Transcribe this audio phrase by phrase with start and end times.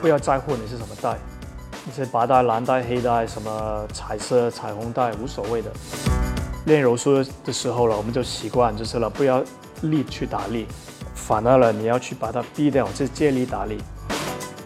[0.00, 1.16] 不要在乎你是什么带，
[1.84, 5.70] 你是白带、蓝带、黑带，什么彩色、彩虹带，无所谓的。
[6.66, 9.42] 练柔术的时候了，我们就习惯就是了，不要
[9.82, 10.66] 力去打力，
[11.14, 13.78] 反而了你要去把它逼掉，这借力打力。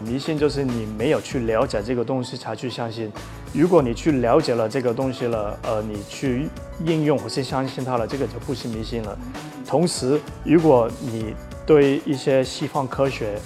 [0.03, 3.11] 迷信就是你没有去了解这个东西才去相信。
[3.53, 6.49] 如果你去了解了这个东西了，呃，你去
[6.85, 9.17] 应用或是相信它了，这个就不是迷信了。
[9.65, 11.35] 同时，如果你
[11.65, 13.39] 对一些西方科学，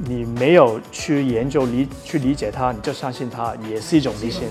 [0.00, 4.44] 你没有去研究理去理解它，你就相信它，也是一种迷信。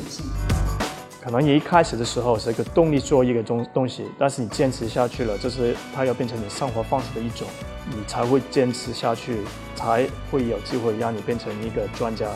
[1.23, 7.47] 可能你一开始的时候是一个动力做一个东东西，但是你坚持下去了，就是它要变成你生活方式的一种，
[7.89, 9.37] 你才会坚持下去，
[9.73, 12.27] 才会有机会让你变成一个专家。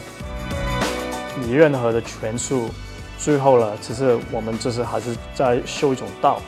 [1.37, 2.69] 你任何的权术，
[3.17, 6.41] 最后了，其实我们就是还是在修一种道。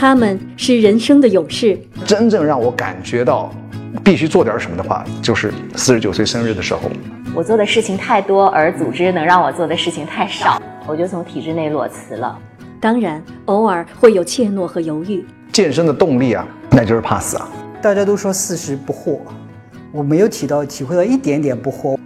[0.00, 1.78] 他们是人生的勇士。
[2.06, 3.54] 真正让我感觉到
[4.02, 6.90] 必须做点什么的话，就是四十九岁生日的时候。
[7.34, 12.38] 我做的事情太多，而组织能让我做的事情太少，我就从体制内裸辞了。
[12.80, 15.22] 当然，偶尔会有怯懦和犹豫。
[15.52, 17.46] 健身的动力啊，那就是怕死啊！
[17.82, 19.18] 大家都说四十不惑，
[19.92, 21.98] 我没有体到体会到一点点不惑。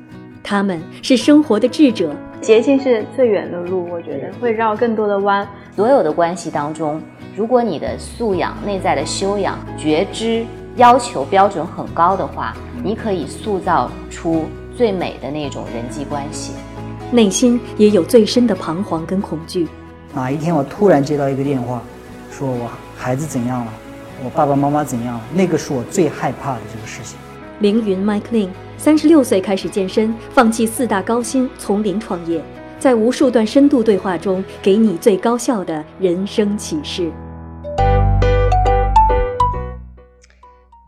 [0.42, 2.12] 他们是生活的智者。
[2.40, 5.46] 捷径是最远的路，我觉得会绕更多的弯。
[5.74, 7.00] 所有的关系当中，
[7.36, 10.46] 如果你的素养、内在的修养、觉知
[10.76, 14.44] 要求标准很高的话，你可以塑造出。
[14.76, 16.52] 最美的那种人际关系，
[17.12, 19.68] 内心也有最深的彷徨跟恐惧。
[20.12, 21.80] 哪一天我突然接到一个电话，
[22.28, 23.72] 说我孩子怎样了，
[24.24, 27.16] 我爸爸妈妈怎样了，那个是我最害怕的这个事情。
[27.60, 32.42] 凌云 Mike Lin，三十六岁开始健身，放弃四大高薪，从零创业，
[32.80, 37.12] 在无数段深度对话中，给你最高效的人生启示。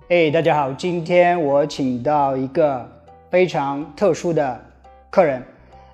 [0.08, 2.88] 哎，大家好，今天我请到一个。
[3.28, 4.64] 非常特殊的
[5.10, 5.42] 客人，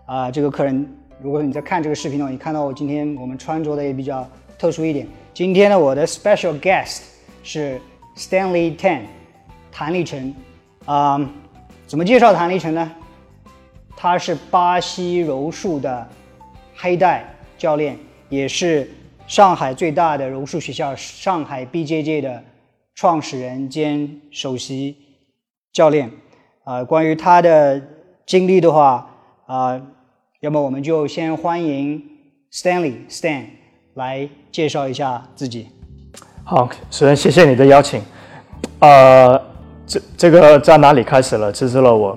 [0.05, 0.87] 啊，这个客人，
[1.19, 4.29] 如果你在看这个视频的话，你看到我今天我们穿着的也比较
[4.59, 5.09] 特殊一点。
[5.33, 7.01] 今天呢，我的 special guest
[7.42, 7.81] 是
[8.14, 9.01] Stanley Tan，
[9.73, 10.35] 谭立成。
[10.85, 11.19] 啊，
[11.86, 12.92] 怎么介绍谭立成呢？
[13.97, 16.07] 他是巴西柔术的
[16.77, 17.25] 黑带
[17.57, 17.97] 教练，
[18.29, 18.91] 也是
[19.27, 22.45] 上海最大的柔术学校上海 BJJ 的
[23.02, 24.96] 创始人兼首席
[25.73, 26.08] 教练。
[26.63, 27.83] 啊，关于他的
[28.24, 29.11] 经历的话，
[29.46, 29.83] 啊，
[30.39, 32.01] 要么我们就先欢迎
[32.52, 33.46] Stanley Stan
[33.95, 35.67] 来介绍一下自己。
[36.45, 38.01] 好，首先谢谢你的邀请。
[38.79, 39.36] 呃，
[39.85, 41.52] 这这个在哪里开始了？
[41.52, 42.17] 其实了，我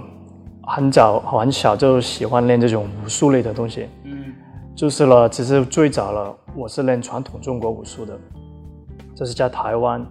[0.68, 3.90] 很早很小就喜欢练这种武术类的东西。
[4.04, 4.36] 嗯，
[4.76, 8.16] 就是了，其实最早了，我是练传统中国武术的，
[9.16, 10.06] 这是在台湾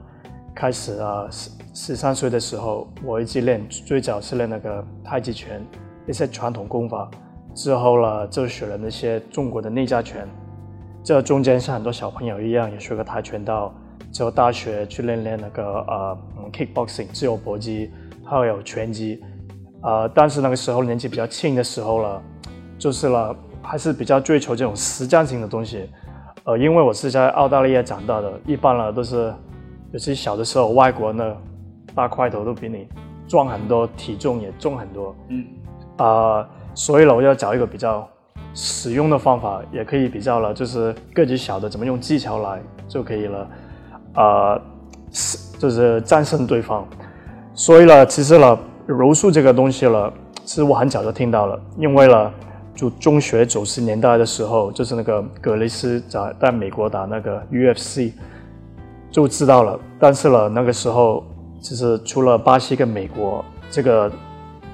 [0.55, 1.27] 开始啊。
[1.31, 5.61] 十十三岁的时候，我一直练，最早是练那个太极拳，
[6.07, 7.11] 一些传统功法。
[7.55, 10.29] 之后呢，就学了那些中国的内家拳。
[11.03, 13.75] 这中间像很多小朋友一样，也学过跆拳道。
[14.13, 16.19] 之后大学去练练那个呃
[16.53, 17.91] kickboxing 自由搏击，
[18.25, 19.23] 还有拳击。
[19.83, 22.23] 呃，但是那个时候年纪比较轻的时候了，
[22.79, 25.91] 就是了，还是比较追求这种实战性的东西。
[26.45, 29.35] 呃，因为我是在澳大利亚长大的，一般了都是，
[29.95, 31.35] 尤其小的时候，外国呢。
[31.95, 32.89] 大块头都比你
[33.29, 35.15] 壮很多，体重也重很多。
[35.29, 35.45] 嗯，
[35.97, 36.45] 啊，
[36.75, 38.05] 所以呢，我要找一个比较
[38.53, 43.49] 实用的方法，也可以比较了，就是个子小的怎么用技巧来就可以了。
[44.15, 44.61] 啊，
[45.13, 46.85] 是就是战胜对方。
[47.55, 50.13] 所以呢，其实呢，柔术这个东西了，
[50.45, 52.33] 其实我很早就听到了，因为呢，
[52.75, 58.11] 就中学九十年代的时候，就是那个格雷斯在在美国打那个 UFC，
[59.15, 59.79] 就知道了。
[60.01, 61.23] 但是呢，那个时候。
[61.65, 64.13] 就是除了巴西跟美国这个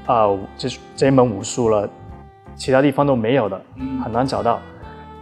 [0.06, 0.27] 啊，
[0.59, 1.89] 这这一门武术了，
[2.56, 3.62] 其他地方都没有的，
[4.03, 4.59] 很难找到。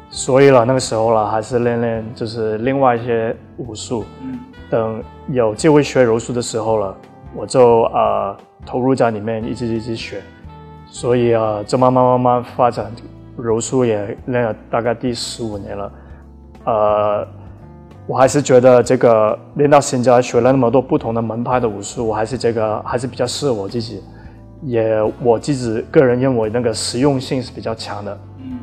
[0.09, 4.03] 所以了，那个时候了，还是练练就是另外一些武术。
[4.71, 6.97] 等有机会学柔术的时候了，
[7.35, 8.35] 我就啊
[8.65, 10.23] 投入在里面，一直一直学。
[10.87, 12.91] 所以啊，就慢慢慢慢发展，
[13.37, 15.93] 柔术也练了大概第十五年了，
[16.65, 17.29] 呃。
[18.09, 24.03] 我还是觉得这个练到现在，学了那么多不同的门派的武术，我还是这个还是比较适合我自己，
[24.63, 28.19] 也我自己个人认为那个实用性是比较强的。
[28.39, 28.59] 嗯，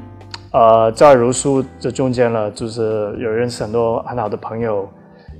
[0.51, 4.89] 呃，在柔术这中间呢，就是有认识很多很好的朋友，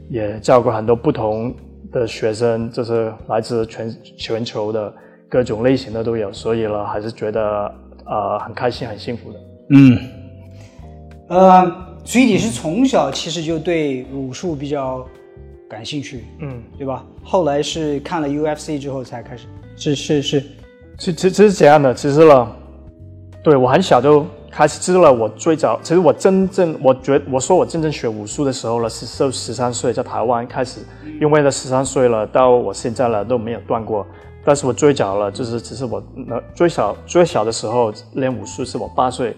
[0.08, 1.52] 也教过很多不同
[1.92, 4.94] 的学生，就是来自全全球的
[5.28, 7.42] 各种类型的都有，所以呢，还是觉得
[8.06, 9.40] 呃很开心、很幸福的。
[9.72, 9.98] 嗯，
[11.30, 11.95] 呃。
[12.06, 15.06] 所以你是从小其实就对武术比较
[15.68, 17.04] 感兴趣，嗯，对吧？
[17.24, 20.44] 后来是看了 UFC 之后才开始，是是是，
[21.00, 22.56] 其其其实这样的，其实呢，
[23.44, 30.82] 对我很小就开始，知道了我最早，其实我真正我觉我说我真正学武术的时候了，是十十三岁在台湾开始，
[31.20, 34.06] 因为呢十三岁了到我现在了都没有断过。
[34.48, 39.36] 但是我最早了，就是只是我那最小最小的时候练武术是我八岁，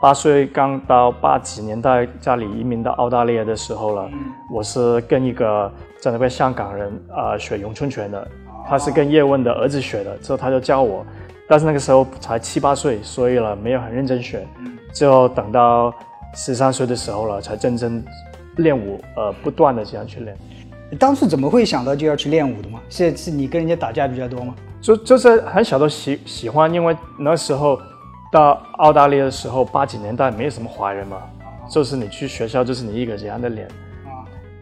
[0.00, 4.10] 八岁刚到八几年代家里移民到澳大利亚的时候了，
[4.50, 5.70] 我是跟一个
[6.00, 8.26] 在那边香港人啊、学咏春拳的，
[8.66, 11.04] 他是跟叶问的儿子学的，之后他就教我，
[11.46, 14.48] 但是那个时候才七八岁，所以了没有很认真学，
[14.94, 15.92] 之后等到
[16.34, 18.02] 十三岁的时候了才真正
[18.56, 20.34] 练武，呃，不断的这样去练。
[20.98, 22.80] 当初怎么会想到就要去练武的嘛？
[22.88, 24.54] 是是你跟人家打架比较多吗？
[24.80, 27.78] 就就是很小的喜喜欢，因为那时候
[28.30, 31.18] 到澳大利亚的时候，八几年代没有什么华人嘛，
[31.68, 33.68] 就是你去学校就是你一个这样的脸，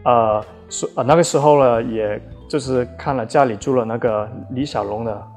[0.03, 5.27] 呃，所呃那个时候呢，也就是看了家里住了那个李小龙的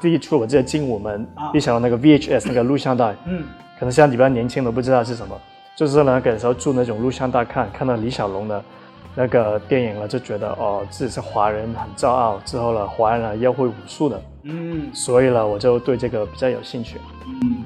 [0.00, 3.44] 第一出，我记得精武门李小龙那个 VHS 那个录像带，嗯，
[3.78, 5.34] 可能现在你比较年轻的不知道是什么，
[5.74, 8.62] 就是那个时候住那种录像带看，看到李小龙的。
[9.14, 12.40] 那个电影了，就觉得哦，自己是华人，很骄傲。
[12.44, 16.96] 之后呢，华人呢要会武术的，嗯，所以呢，我就对这个比较有兴趣。
[17.26, 17.64] 嗯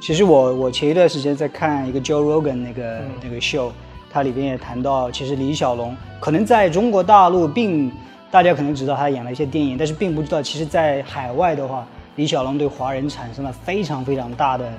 [0.00, 3.70] 其实我我前一段时间在看一个 Joe Rogan 那个、那个 show，
[4.10, 7.90] 它里边也谈到，其实李小龙可能在中国大陆并
[8.30, 11.86] 大家可能知道他演了一些电影，但是并不知道，其实在海外的话，
[12.16, 14.70] 李小龙对华人产生了非常非常大的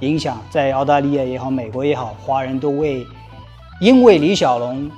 [0.00, 3.06] 影响，在澳大利亚也好，美国也好，华人都为
[3.80, 4.90] 因为李小龙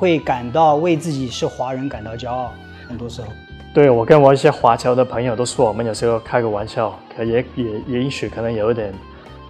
[0.00, 2.50] 会感到为自己是华人感到骄傲，
[2.88, 3.28] 很多时候。
[3.74, 8.94] 对我跟我一些华侨的朋友都说，我们有时候开个玩笑，可也也也允许可能有一点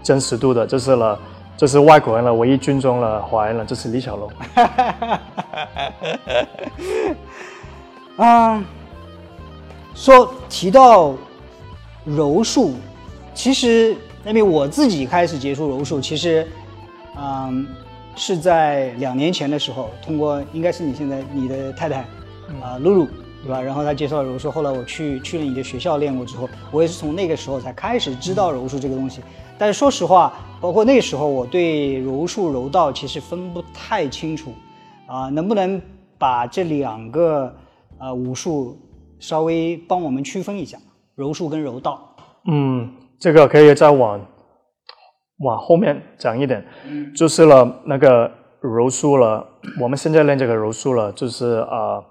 [0.02, 1.16] 真实度的，就是了，
[1.56, 4.28] 就是外国人了，唯一军中了华人了，就是李小龙。
[8.26, 8.60] 啊，
[9.94, 11.14] 说提到
[12.04, 12.74] 柔术，
[13.32, 16.44] 其实那边我自己开始接触柔术，其实，
[17.16, 17.68] 嗯，
[18.20, 22.00] 是在两年前的时候，通过应该是你现在你的太太
[22.60, 23.06] 啊露露
[23.42, 23.62] 对吧？
[23.62, 29.22] 然后她介绍柔术，后来我去去了你的学校练过之后，我也是从那个时候才开始知道柔术这个东西。
[29.56, 34.52] 但是说实话，包括那个时候，我对柔术柔道其实分不太清楚
[35.06, 35.80] 啊，能不能
[36.18, 37.50] 把这两个
[37.98, 38.78] 呃武术
[39.18, 40.76] 稍微帮我们区分一下，
[41.14, 42.14] 柔术跟柔道？
[42.44, 44.20] 嗯，这个可以再往
[45.40, 47.12] 往后面讲一点，嗯。
[47.14, 49.46] 就是了那个柔术了，
[49.80, 52.04] 我们现在练这个柔术了，就是啊、呃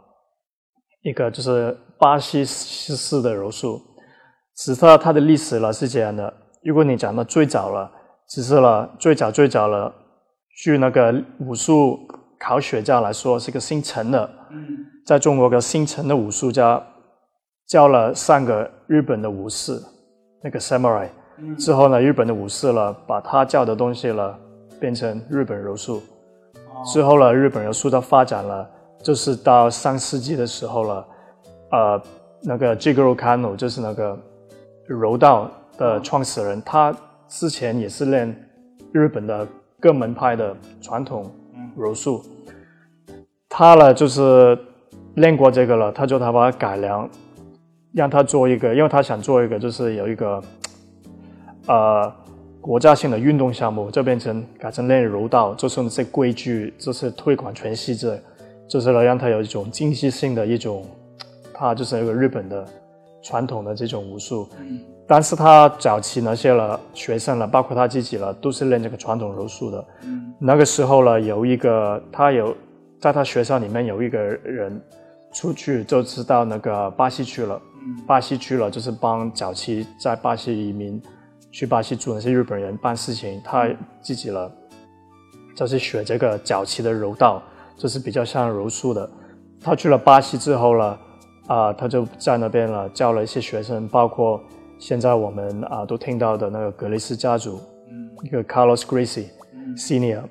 [1.04, 3.80] 一个就是巴西式的柔术，
[4.58, 6.34] 只是它它的历史了是这样的。
[6.64, 7.90] 如果你讲的最早了，
[8.28, 9.94] 只是了最早最早了，
[10.62, 11.98] 据那个武术
[12.38, 14.30] 考学家来说，是个姓陈的，
[15.06, 16.86] 在中国个姓陈的武术家
[17.68, 19.80] 教了三个日本的武士，
[20.44, 21.08] 那个 samurai，
[21.58, 24.38] 之后呢，日本的武士了把他教的东西了
[24.80, 26.02] 变成日本柔术，
[26.86, 28.70] 之后呢，日本柔术的发展了，
[29.02, 31.08] 就是到上世纪的时候了，
[31.72, 32.02] 呃，
[32.42, 34.18] 那个 Jigoro Kano 就是那个
[34.86, 36.96] 柔道的创始人，他
[37.28, 38.50] 之前也是练
[38.92, 39.48] 日本的
[39.80, 41.32] 各门派的传统
[41.78, 42.24] 柔术，
[43.48, 44.58] 他呢就是
[45.16, 47.10] 练过这个了，他就他把它改良，
[47.94, 50.42] 让他做一个，因为他想做一个就是有一个
[51.70, 52.12] 呃
[52.60, 58.20] 国家性的运动项目，就变成改成练柔道，就是那些规矩，就是推广全世界，
[58.68, 60.84] 就是来让他有一种竞技性的一种，
[61.54, 62.66] 他就是一个日本的
[63.22, 64.50] 传统的这种武术。
[65.08, 69.86] 但是他早期那些了学生了，包括他自己了，都是练这个传统柔术的。
[70.40, 72.56] 那个时候呢，有一个他有
[73.00, 74.80] 在他学校里面有一个人
[75.32, 77.60] 出去就知道那个巴西去了，
[78.06, 81.02] 巴西去了就是帮早期在巴西移民
[81.52, 83.68] 去巴西住那些日本人办事情，他
[84.02, 84.52] 自己了
[85.56, 87.42] 就是学这个早期的柔道，
[87.76, 89.10] 就是比较像柔术的。
[89.62, 90.98] 他去了巴西之后呢，
[91.48, 94.42] 啊、他就在那边了教了一些学生，包括
[94.78, 97.60] 现在我们啊、都听到的那个格雷斯家族，
[98.24, 99.26] 一个 Carlos Gracie
[99.76, 100.24] Senior，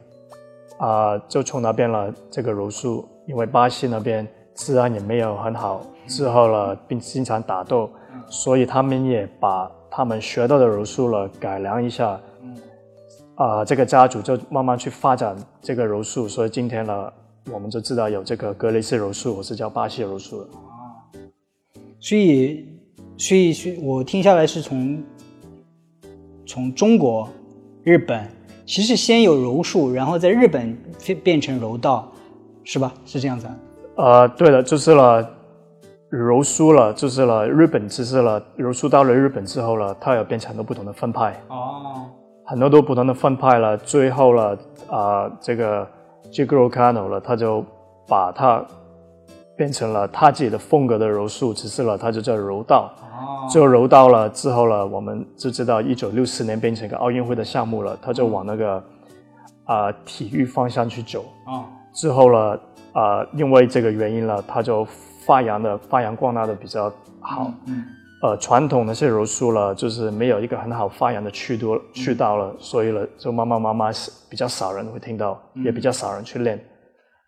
[0.79, 7.91] 啊、就从那边了这个柔术，因为巴西那边治安也没有很好，之后了并经常打斗，
[8.29, 12.21] 所以他们也把他们学到的柔术了改良一下，
[13.35, 17.13] 啊、这个家族就慢慢去发展这个柔术，所以今天呢，
[17.51, 20.51] 我们就知道有这个格雷斯柔术，我是叫巴西柔术的。
[21.99, 22.65] 所以，
[23.17, 25.03] 所以，所以我听下来是从
[26.47, 27.29] 从中国、
[27.83, 28.25] 日本，
[28.65, 32.09] 其实先有柔术，然后在日本变变成柔道，
[32.63, 32.95] 是吧？
[33.05, 33.57] 是这样子啊？
[33.97, 35.29] 呃，对的，就是了，
[36.11, 42.07] 柔术了，就是了，日本就是了，柔术到了日本之后了，它有变成很多不同的分派，哦，
[42.47, 44.59] 很多都不同的分派了，最后了，
[44.91, 45.87] 啊、这个
[46.33, 47.63] Jigoro Kano 了，他就
[48.07, 48.65] 把它
[49.55, 52.91] 变成了他自己的风格的柔术，只是了，他就叫柔道。
[53.13, 58.83] 哦，就柔道了之后了，我们就知道一九六四年变成一个奥运会的项目了，他就往那个
[59.65, 61.23] 啊、体育方向去走。
[61.47, 62.59] 哦，之后了，
[62.95, 64.87] 啊，因为这个原因了，他就
[65.29, 67.53] 发扬的发扬光大的比较好。
[67.67, 67.85] 嗯，
[68.23, 73.93] 呃，传统那些柔术了，就是没有一个很好发扬的渠道渠道了，所以了，就慢慢慢慢
[74.31, 76.59] 比较少人会听到，也比较少人去练。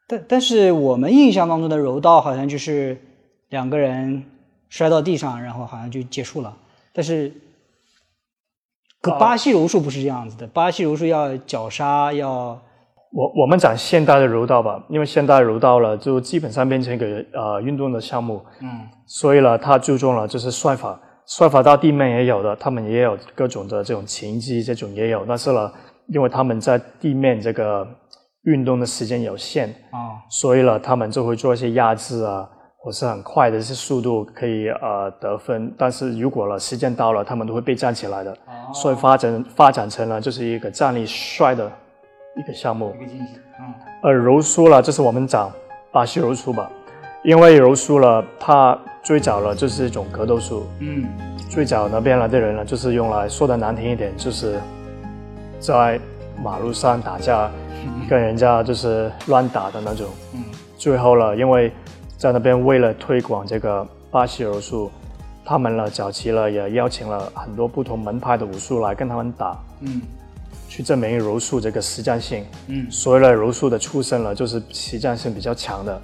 [0.09, 2.99] 但但是我们印象当中的柔道好像就是
[3.50, 4.25] 两个人
[4.71, 6.57] 摔到地上，然后好像就结束了。
[6.92, 7.33] 但是，
[9.00, 12.61] 可巴西柔术不是这样子的，巴西柔术要绞杀，要
[13.12, 18.69] 我我们讲现代的柔道吧，因为现代柔道了，就基本上变成一个呃运动的项目，嗯。
[19.07, 25.73] 所以呢，它注重了就是摔法，摔法到地面也有的，他们也有各种的这种擒击，这种也有，但是呢，
[26.07, 27.85] 因为他们在地面这个
[28.45, 32.49] 运动的时间有限，啊所以呢，他们就会做一些压制啊，
[32.79, 38.33] 或是很快的一些速度可以呃得分，但是如果了时间到了，他们都会被站起来的，
[38.73, 41.69] 所以发展发展成了就是一个站立摔的
[42.40, 42.94] 一个项目。
[42.97, 45.52] 一个进行，嗯呃，柔术了，这是我们讲
[45.92, 46.70] 巴西柔术吧，
[47.23, 51.06] 因为柔术了，怕最早了就是一种格斗术，嗯
[51.50, 54.59] 最早那边来的人呢，就是用来说的难听一点，就是
[55.59, 56.00] 在
[56.42, 57.50] 马路上打架，
[58.09, 60.06] 跟人家就是乱打的那种。
[60.35, 60.44] 嗯
[60.78, 61.70] 最后了，因为
[62.16, 64.90] 在那边为了推广这个巴西柔术，
[65.44, 70.00] 他们呢早期了也邀请了很多不同门派的武术来跟他们打，嗯
[70.70, 72.44] 去证明柔术这个实战性。
[72.68, 76.00] 嗯所谓的柔术的出身了，就是实战性比较强的，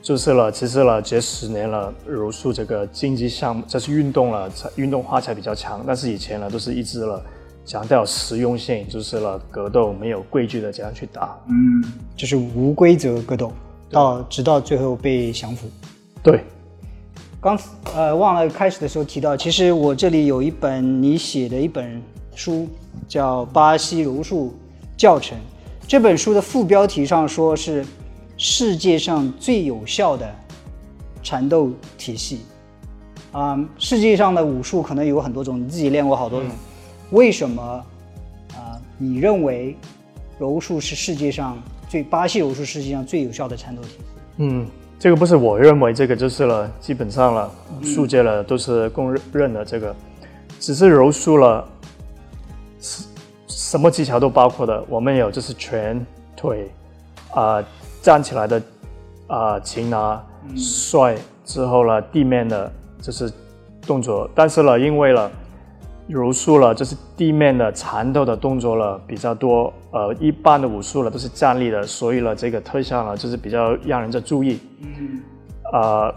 [0.00, 5.84] 就是了，其实了这十年了，柔术这个竞技项目，这是运动了，才运动化才比较强。
[5.86, 7.22] 但是以前呢，都是一直了
[7.66, 11.38] 强调实用性，就是了格斗没有规矩的这样去打。
[11.48, 11.84] 嗯，
[12.16, 13.52] 就是无规则格斗，
[13.90, 15.68] 到直到最后被降服。
[16.22, 16.42] 对，
[17.38, 17.58] 刚
[17.94, 22.02] 呃忘了开始的时候提到，其实我这里有一本你写的一本
[22.40, 22.66] 书，
[23.06, 24.54] 叫《巴西柔术
[24.96, 25.36] 教程》。
[25.86, 27.84] 这本书的副标题上说是
[28.38, 30.26] 世界上最有效的
[31.22, 32.40] 缠斗体系。
[33.30, 36.48] 啊、世界上的武术可能有很多种，你自己练过好多种。
[37.10, 37.62] 为什么
[38.54, 39.76] 啊、你认为
[40.38, 43.96] 柔术是世界上最巴西柔术世界上最有效的缠斗体系？
[44.38, 44.66] 嗯，
[44.98, 49.94] 这个不是我认为，这个就是了，基本上了，武术界了都是公认的这个，
[50.58, 51.68] 只是柔术了，
[52.80, 53.04] 什
[53.46, 54.84] 什么技巧都包括的。
[54.88, 56.04] 我们有就是拳、
[56.36, 56.70] 腿，
[57.34, 57.62] 啊、
[58.02, 58.62] 站起来的，
[59.26, 60.20] 啊、擒拿、
[60.56, 63.32] 摔之后了，地面的就是
[63.86, 64.28] 动作。
[64.34, 65.30] 但是呢，因为了
[66.06, 69.72] 柔术了，就是地面的缠斗的动作了比较多。
[69.92, 74.58] 呃，一般的武术了都是站立的，所以了这个特效呢就是比较让人家注意。
[74.80, 75.20] 嗯
[75.72, 76.12] 呃，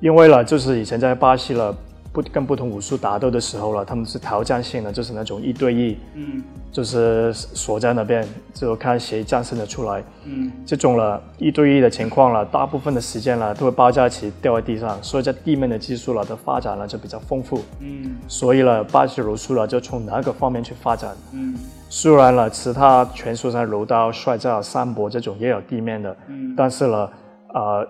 [0.00, 1.74] 因为了就是以前在巴西了
[2.16, 6.42] 不跟不同武术打斗的时候了，他们是挑战性的，就是那种一对一，嗯
[6.72, 10.02] 就是锁在那边就看谁战胜的出来。
[10.24, 17.60] 嗯这种了一对一的情况了，大部分的时间了都会包在一起掉在地上，所以在地面的技术了的发展了就比较丰富。
[17.80, 21.14] 嗯所以了，巴西柔术了就从哪个方面去发展？
[21.34, 21.54] 嗯
[21.90, 27.10] 虽然了，其他拳术上柔道、摔跤、三搏这种也有地面的，嗯但是呢，
[27.54, 27.86] 呃，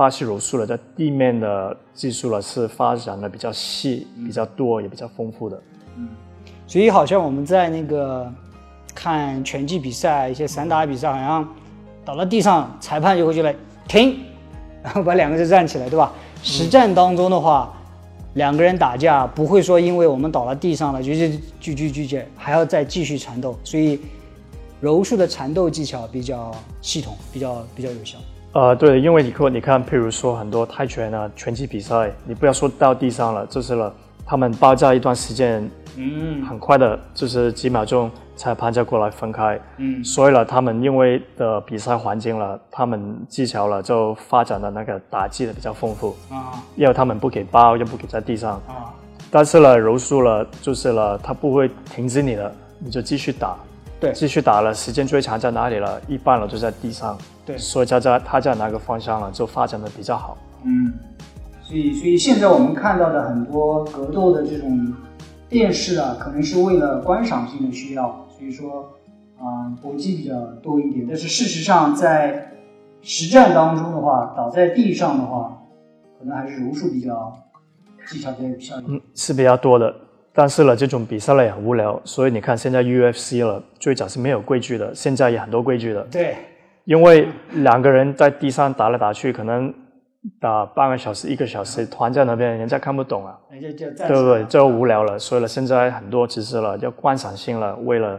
[0.00, 5.62] 巴西柔术了在地面的技术了是发展的比较细、比较多，也比较丰富的。
[5.98, 6.08] 嗯
[6.66, 8.32] 所以好像我们在那个
[8.94, 11.46] 看拳击比赛、一些散打比赛，好像
[12.02, 13.54] 倒到地上，裁判就会就来
[13.86, 14.20] 停，
[14.82, 16.10] 然后把两个人站起来，对吧？
[16.42, 17.70] 实战当中的话，
[18.32, 21.28] 两个人打架不会说因为我们倒到地上了就就
[21.60, 24.00] 就就就就还要再继续缠斗，所以
[24.80, 28.16] 柔术的缠斗技巧比较系统，比较比较有效。
[28.52, 33.94] 呃，对，因为你看，你看，譬如说很多泰拳啊、拳击比赛，你不要说到地上了，就是了，
[34.26, 39.56] 他们爆炸一段时间，嗯很快的，就是几秒钟，才判架过来分开。
[39.76, 48.54] 嗯所以了，他们因为的比赛环境了，他们技巧了就发展的那个打击的比较丰富，啊因为他们不给包，又不给在地上。
[48.66, 48.90] 啊
[49.32, 53.56] 但是呢，柔术了就是了，他不会停止你的，你就继续打，
[54.00, 54.72] 对继续打了。
[54.72, 56.00] 时间最长在哪里了？
[56.08, 57.16] 一半了就在地上。
[57.44, 60.38] 对所以他在他在哪个方向了，就发展的比较好。
[60.64, 60.92] 嗯，
[61.62, 64.94] 所以所以现在我们看到的很多格斗的这种
[65.48, 68.88] 电视啊，可能是为了观赏性的需要，所以说
[69.38, 71.06] 啊、搏击比较多一点。
[71.08, 72.52] 但是事实上在，
[73.02, 75.62] 实战当中的话，倒在地上的话，
[76.18, 77.36] 可能还是柔术比较
[78.06, 78.76] 技巧比较。
[78.86, 79.94] 嗯，是比较多的。
[80.40, 86.00] 但是呢，这种比赛呢也很无聊，所以你看现在 UFC 了，最早是没有规矩的，现在也很多规矩的。
[86.04, 86.34] 对，
[86.86, 89.70] 因为两个人在地上打来打去，可能
[90.40, 94.42] 打半个小时、一个小时，团在那边，人家看不懂啊，人家就对不对？
[94.44, 95.18] 就无聊了。
[95.18, 98.18] 所以呢，现在很多其实了要观赏性了，为了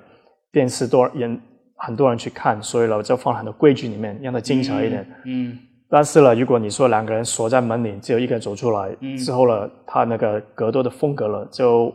[0.52, 1.42] 电视多人
[1.78, 5.04] 很多人去看，所以呢就放很多规矩里面，让它精彩一点。
[5.26, 5.58] 嗯，
[5.90, 11.92] 但是呢，如果你说两个人锁在门里，只有一个人走出来、之后呢，他那个格斗的风格了，就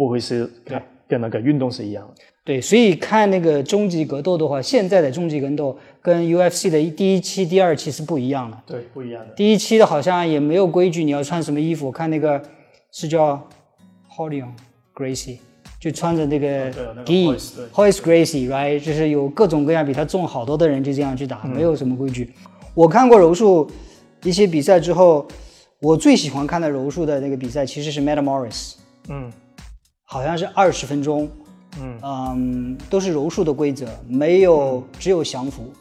[0.00, 2.22] 不会是跟跟那个运动是一样的。
[2.42, 8.56] 对，所以看那个终极格斗的话，现在的终极格斗跟 UFC 的第一期、第二期是不一样的。
[8.66, 9.34] 对，不一样的。
[9.34, 11.84] 第一期的好像也没有规矩，你要穿什么衣服？
[11.84, 12.42] 我看那个
[12.90, 13.46] 是叫
[14.16, 14.48] Holion
[14.94, 15.36] Gracie，
[15.78, 22.32] 就穿着那个哦对那个 gi Hoist，对 Hoist Gracie，right，就是有各种各样比他重好多的人就这样去嗯打，没有什么规矩。
[22.74, 23.70] 我看过柔术
[24.24, 25.28] 一些比赛之后，
[25.78, 28.76] 我最喜欢看的柔术的那个比赛其实是 Mata Morris，
[29.08, 29.30] 嗯
[30.12, 31.30] 好像是二十分钟，
[31.80, 31.98] 嗯。
[32.02, 35.72] 嗯，都是柔术的规则，没有只有降服，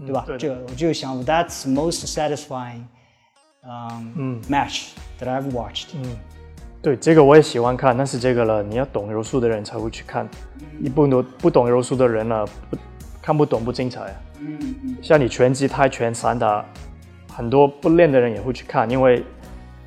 [0.00, 0.26] 对吧？
[0.36, 2.82] 这个只有降服，That's most satisfying，
[3.64, 4.42] 嗯嗯。
[4.50, 4.88] match
[5.20, 5.90] that I've watched。
[5.94, 6.02] 嗯，
[6.82, 10.28] 对，这个我也喜欢看，但是这个了，你要懂柔术的人才会去看，
[10.76, 12.76] 你不懂不懂柔术的人呢，不
[13.22, 16.64] 看不懂不精彩嗯，像你拳击、泰拳、散打，
[17.32, 19.22] 很多不练的人也会去看，因为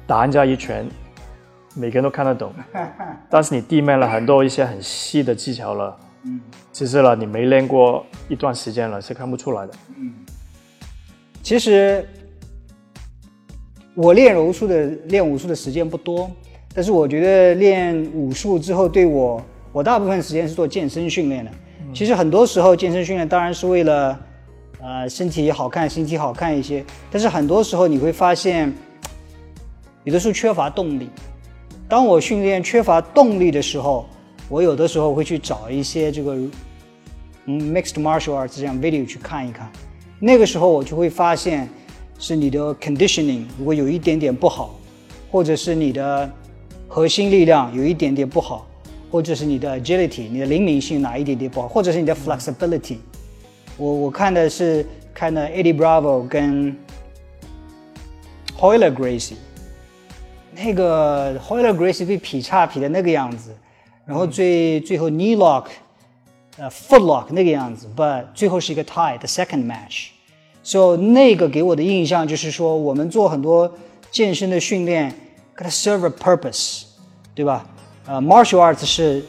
[0.08, 0.88] 打人家一拳，
[1.76, 2.54] 每个人都看得懂。
[3.30, 6.40] 但是你地面了很多一些很细的技巧了，嗯，
[6.72, 9.74] 其实了你没练过一段时间了是看不出来的。
[9.98, 10.14] 嗯
[11.42, 12.08] 其实
[13.96, 16.32] 我练柔术的练武术的时间不多，
[16.74, 21.52] 但是我觉得练武术之后对我，我大部分时间是做健身训练的。
[21.94, 24.18] 其实很多时候健身训练当然是为了，
[24.82, 26.82] 呃，身体好看，身体好看一些。
[27.12, 28.74] 但是很多时候你会发现，
[30.06, 31.10] 有的时候缺乏动力。
[31.88, 34.06] 当我训练缺乏动力的时候，
[34.50, 36.36] 我有的时候会去找一些这个
[37.46, 39.72] 嗯 mixed martial arts 这样 video 去看一看。
[40.20, 41.70] 那个时候我就会发现，
[42.18, 44.76] 是你的 conditioning 如果有一点点不好，
[45.30, 46.30] 或者是你的
[46.88, 48.66] 核心力量有一点点不好，
[49.12, 52.98] 或者是你的 agility 你的灵敏性哪一点点不好，或者是你的 flexibility。
[53.78, 56.76] 我我看的是看的 Eddie Bravo 跟
[58.58, 59.34] Hoyler Gracie，
[60.56, 63.56] 那个 Hoyler Grace 被劈叉劈的那个样子，
[64.06, 65.66] 然后最、最后 knee lock，
[66.58, 70.08] 呃 foot lock 那个样子，but 最后是一个 tie，the second match。
[70.64, 73.74] So 那个给我的印象就是说，我们做很多
[74.12, 75.14] 健身的训练
[75.58, 76.84] ，gotta serve a purpose，
[77.36, 77.66] 对吧？
[78.06, 79.24] 呃，martial arts 是，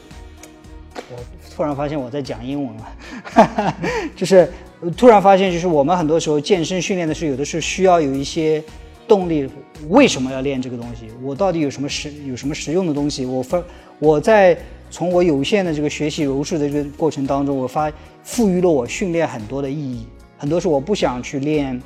[0.95, 1.17] 我
[1.55, 3.75] 突然发现我在讲英文了，
[4.15, 4.49] 就是
[4.95, 8.63] 突然发现，就是我们很多时候健身训练的时候，有的时候需要有一些
[9.07, 9.49] 动力。
[9.89, 11.07] 为什么要练这个东西？
[11.21, 13.25] 我到底有什么实有什么实用的东西？
[13.25, 13.61] 我发
[13.99, 14.57] 我在
[14.89, 17.91] 从我有限的这个学习柔术的这个过程当中，我发
[18.23, 20.07] 赋予了我训练很多的意义。
[20.37, 21.79] 很多时候我不想去练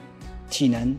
[0.50, 0.96] 体能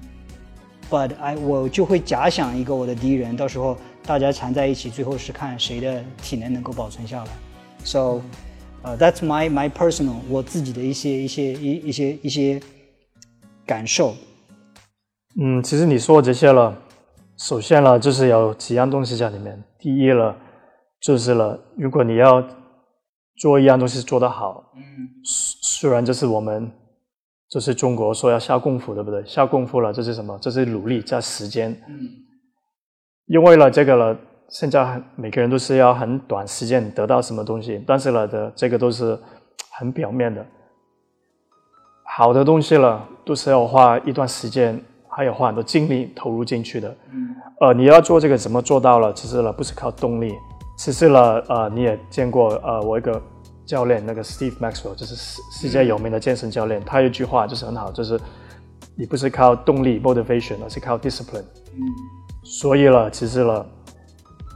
[0.91, 7.31] ，but I 我就会假想一个我的敌人，到时候大家缠在一起，最后是看谁的体能能够保存下来。
[7.85, 8.21] So，
[8.83, 12.61] 呃、t h a t s my my personal 我自己的一些一些一一些一些
[13.65, 14.17] 感受。
[15.39, 16.77] 嗯，其实你说这些了，
[17.37, 19.63] 首先呢就是有几样东西在里面。
[19.79, 20.37] 第一了，
[21.01, 22.43] 就是了，如果你要
[23.37, 24.83] 做一样东西做得好，嗯
[25.63, 26.71] 虽然这是我们
[27.49, 29.25] 就是中国说要下功夫，对不对？
[29.25, 30.39] 下功夫了，这是什么？
[30.41, 31.71] 这是努力加时间。
[31.89, 32.09] 嗯
[33.27, 39.17] 因为了这个了，现在很每个人都是要很短时间得到什么东西，但是了的这个都是
[39.79, 40.45] 很表面的。
[42.05, 46.97] 好的东西了，都是要花一段时间，还有花很多精力投入进去的。
[47.13, 49.13] 嗯呃，你要做这个怎么做到了？
[49.13, 50.33] 其实了不是靠动力，
[50.79, 53.21] 其实了呃你也见过呃我一个
[53.67, 58.19] 教练那个 Steve Maxwell，就是世世界有名的健身教练，他有一句话就是很好，就是
[58.97, 61.45] 你不是靠动力 motivation，而是靠 discipline。
[61.75, 61.83] 嗯
[62.43, 63.65] 所以了，其实了，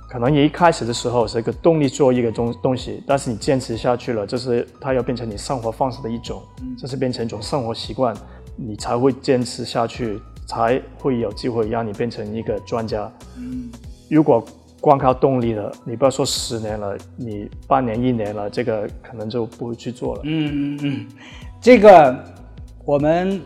[0.08, 6.42] 可能你一开始的时候是一个动力做一个东东西，但是你坚持下去了，就是它要变成你生活方式的一种，
[6.78, 8.16] 这是变成一种生活习惯，
[8.56, 13.10] 你才会坚持下去，才会有机会让你变成一个专家。
[13.36, 13.70] 嗯
[14.10, 14.44] 如果
[14.80, 20.20] 光靠动力了，你不要说十年了，你半年一年了，这个可能就不会去做了。
[20.24, 21.06] 嗯嗯嗯，
[21.58, 22.14] 这个
[22.84, 23.40] 我们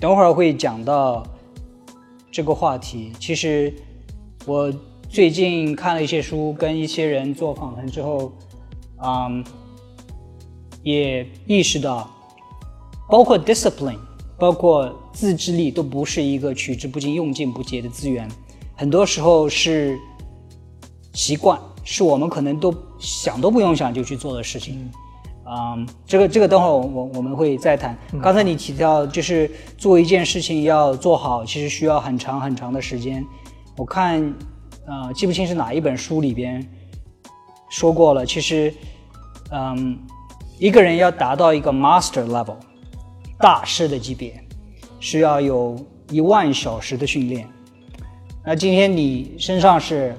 [0.00, 1.22] 等会儿会讲到
[2.30, 3.12] 这个话题。
[3.20, 3.72] 其实
[4.46, 4.72] 我
[5.10, 8.32] 最近看了一些书，跟一些人做访谈之后，
[9.04, 9.44] 嗯，
[10.82, 12.10] 也意识到，
[13.10, 13.98] 包括 discipline，
[14.38, 18.28] 包括自制力，都不是一个取之不尽、用尽不竭的资源，
[18.76, 19.98] 很多时候是
[21.12, 24.88] 习惯，是我们可能都想都不用想就去做的事情。
[25.50, 27.98] 嗯，这个这个等会儿我我我们会再谈。
[28.22, 33.24] 刚才你提到，就是做一件事情要做好，其实需要很长很长的时间。
[33.76, 34.22] 我看，
[34.86, 36.64] 呃，记不清是哪一本书里边
[37.70, 38.26] 说过了。
[38.26, 38.74] 其实，
[39.50, 39.98] 嗯，
[40.58, 42.56] 一个人要达到一个 master level
[43.38, 44.42] 大师的级别，
[44.98, 45.78] 需要有
[46.10, 47.48] 一万小时的训练。
[48.44, 50.14] 那今天你身上是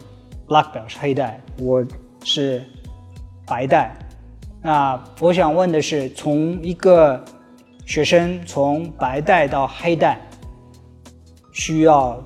[0.48, 1.86] black belt 黑带，我
[2.24, 2.64] 是
[3.46, 3.94] 白带。
[4.62, 7.24] 那我想问的是，从一个
[7.86, 10.20] 学生从白带到黑带，
[11.52, 12.22] 需要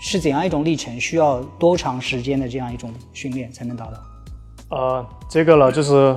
[0.00, 0.98] 是怎样一种历程？
[1.00, 4.76] 需要多长时间的这样一种训练才能达到？
[4.76, 6.16] 呃，这个了就是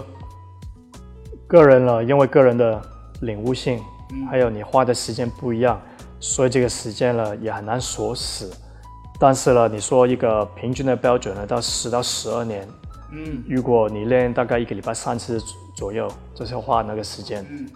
[1.47, 2.81] 个人了，因为个人的
[3.21, 3.81] 领悟性，
[4.29, 5.81] 还有你花的时间不一样，
[6.19, 8.51] 所以这个时间呢也很难锁死。
[9.19, 12.67] 但是呢，你说一个平均的标准呢，到十到十二年。
[13.11, 15.39] 嗯，如果你练大概一个礼拜三次
[15.75, 17.45] 左右，就是要花那个时间。
[17.49, 17.69] 嗯，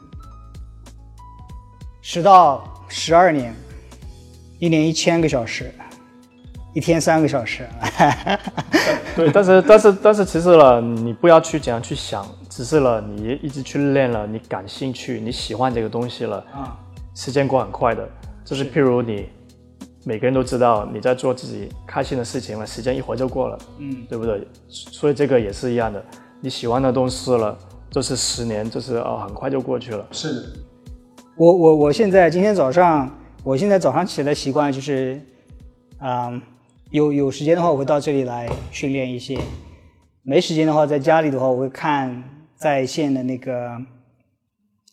[2.02, 3.54] 十到十二年，
[4.60, 5.72] 一年一千个小时，
[6.74, 7.70] 一天三个小时。
[9.16, 16.76] 对，但是但是但是，其实了，你不要去怎样去想，只是了，你一直去练了，你感兴趣，你喜欢这个东西了，啊，
[17.13, 18.10] 时间过很快的。
[18.43, 19.30] 就是譬如你。
[20.06, 24.48] 每个人都知道你在做自己开心的事情了，时间一会儿就过了，嗯，对不对？
[24.70, 26.02] 所以这个也是一样的，
[26.39, 27.58] 你喜欢的东西了，
[27.91, 30.08] 就是十年，就是哦，很快就过去了。
[30.12, 30.43] 是的，
[31.36, 33.12] 我我我现在今天早上，
[33.43, 35.22] 我现在早上起来的习惯就是，
[36.00, 36.41] 嗯，
[36.91, 39.38] 有有时间的话我会到这里来训练一些，
[40.24, 42.24] 没时间的话在家里的话我会看
[42.58, 43.80] 在线的那个。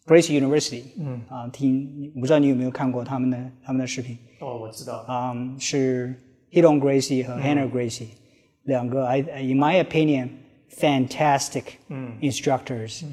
[0.06, 4.18] Gracie University，嗯啊，听，我不知道你有没有看过他们的他们的视频。
[4.38, 4.98] 哦，我知道。
[5.08, 6.14] 啊，是
[6.52, 8.08] hit on Gracie 和 Hannah Gracie
[8.64, 10.28] 两个，I in my opinion
[10.70, 11.62] fantastic
[12.20, 13.04] instructors。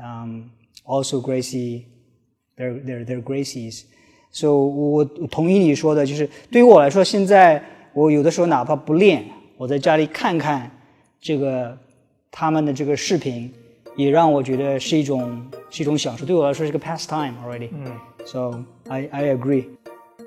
[0.00, 0.50] 嗯
[0.84, 3.84] ，also Gracie，they're they're they're Gracies。
[4.32, 9.24] So 我同意你说的，就是对于我来说，现在我有的时候哪怕不练，
[9.56, 10.68] 我在家里看看
[11.20, 11.78] 这个
[12.32, 13.54] 他们的这个视频。
[14.00, 17.68] 也让我觉得是一种是一种享受，对我来说是个 pastime already。
[17.72, 17.92] 嗯
[18.24, 18.52] ，so
[18.88, 19.66] I I agree。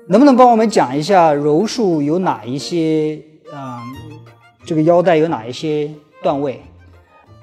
[0.06, 3.20] 能不能帮我们讲一下柔术有哪一些
[3.52, 3.82] 啊？
[4.66, 5.90] 这个腰带有哪一些
[6.22, 6.60] 段位？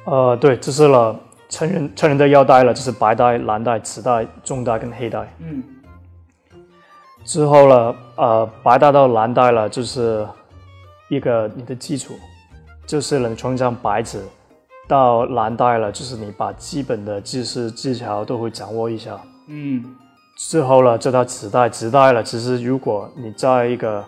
[0.05, 5.27] 呃，对，这是了成人成人的腰带了，就是白带、蓝带、紫带、中带跟黑带。
[5.39, 5.63] 嗯。
[7.23, 10.27] 之后了，呃，白带到蓝带了，就是
[11.09, 12.15] 一个你的基础，
[12.87, 14.23] 就是能穿上白纸。
[14.91, 19.17] 到蓝带了，就是你把基本的技术技巧都会掌握一下。
[19.47, 19.95] 嗯，
[20.35, 22.21] 之后了，这到紫带，紫带了。
[22.21, 24.03] 其实如果你在一个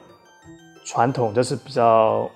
[0.83, 2.29] 传统，就是比较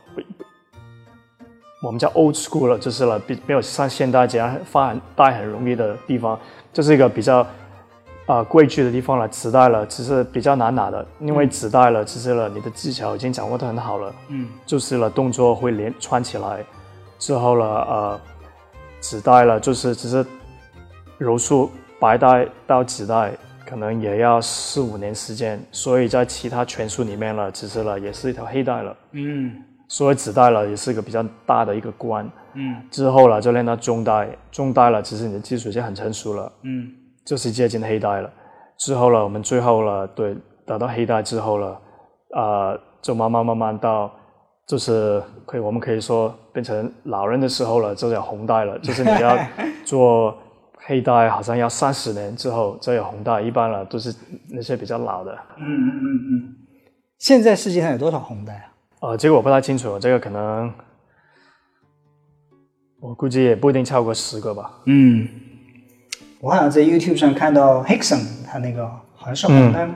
[1.83, 6.39] 我们叫 old school 了，就是了，比没有像现代这样发带很容易的地方，
[6.71, 7.45] 就是一个比较
[8.27, 9.27] 啊规矩的地方了。
[9.27, 14.15] 磁带了，其实比较难拿的，因为紫带了，其实了，你的技巧已经掌握的很好了。
[14.29, 16.63] 嗯，就是了，动作会连串起来，
[17.19, 18.19] 之后了，呃。
[19.09, 20.25] 紫带了，就是只是
[21.17, 23.31] 柔术白带到紫带，
[23.65, 28.93] 可能也要四五年时间，所以在其他拳术里面了，其实了也是一条黑带了。
[29.13, 32.29] 嗯，所以紫带了也是一个比较大的一个关。
[32.55, 36.51] 嗯，之后了就练到中带，中带了，其实你的技术已经很成熟了。
[36.63, 36.91] 嗯，
[37.25, 38.29] 就是接近黑带了。
[38.77, 41.79] 之后了，我们最后了，对，达到黑带之后了，
[42.31, 44.11] 啊，就慢慢慢慢到。
[44.67, 48.75] 就是可以，我们可以说变成老人的时候了，就叫红带了。
[48.81, 49.37] 就是你要
[49.85, 50.35] 做
[50.75, 53.39] 黑带，好像要三十年之后才有红带。
[53.39, 54.11] 一般了都是
[54.49, 55.31] 那些比较老的。
[55.59, 56.55] 嗯嗯嗯嗯。
[57.19, 58.65] 现在世界上有多少红带啊？
[59.01, 60.73] 呃，这个我不太清楚，这个可能
[62.99, 64.71] 我估计也不一定超过十个吧。
[64.85, 65.27] 嗯，
[66.41, 69.93] 我好像在 YouTube 上看到 Hickson 他那个好像是红带吗？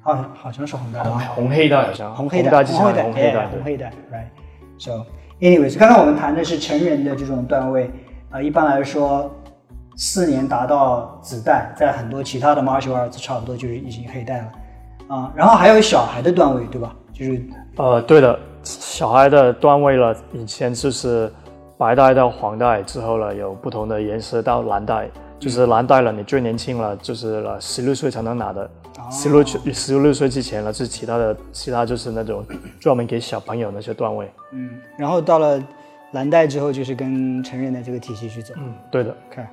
[0.00, 5.08] 好，好像是红带，红黑带好像，红黑带，红黑带，红黑带，红黑带，right。
[5.40, 7.88] Anyways，刚刚我们谈的是成人的这种段位，
[8.28, 9.30] 啊，一般来说，
[9.96, 14.52] 四年达到紫带，在很多其他的 martial arts 差不多就是已经黑带了，
[15.06, 16.92] 啊，然后还有小孩的段位，对吧？
[17.12, 17.40] 就是，
[17.76, 21.32] 呃，对的，小孩的段位了，以前就是
[21.76, 28.68] 白带到黄带之后了，有不同的颜色到蓝带，就是蓝带了，你最年轻了，就是了十六岁才能拿的。
[29.10, 32.44] 十六岁，十六岁之前了，是其他的，其他就是那种
[32.78, 34.30] 专门给小朋友那些段位。
[34.52, 35.62] 嗯，然后到了
[36.12, 38.54] 蓝带之后，就是跟成人的这个体系去走。
[38.58, 39.16] 嗯，对的。
[39.30, 39.48] 看，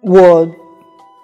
[0.00, 0.48] 我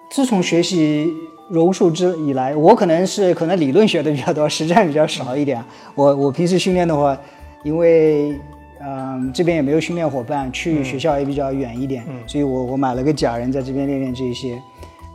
[0.09, 1.11] 自从学习
[1.49, 5.63] 柔术之以来，我可能是可能理论学的比较多，实战比较少一点。
[5.95, 7.17] 我我平时训练的话，
[7.63, 8.39] 因为
[8.81, 14.57] 嗯这边也没有训练伙伴，去学校也比较远一点，所以我我买了个假人在这边练练这些。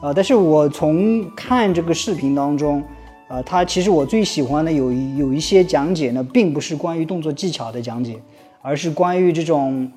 [0.02, 2.82] 呃，但是我从看这个视频当中，
[3.28, 8.18] 呃，他其实我最喜欢的有一有一些讲解呢，并不是关于动作技巧的讲解，
[8.62, 9.90] 而是关于这种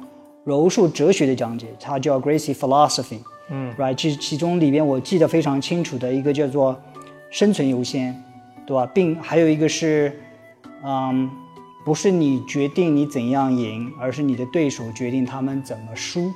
[0.43, 3.19] 柔术哲学的讲解，它叫 Gracie Philosophy。
[3.49, 6.77] 嗯，right，其其中里边我记得非常清楚的一个叫做
[7.29, 8.21] 生存优先，
[8.65, 8.85] 对吧？
[8.93, 10.19] 并还有一个是，
[10.83, 11.29] 嗯，
[11.85, 16.31] 不是你决定你怎样赢，而是你的对手决定他们怎么输。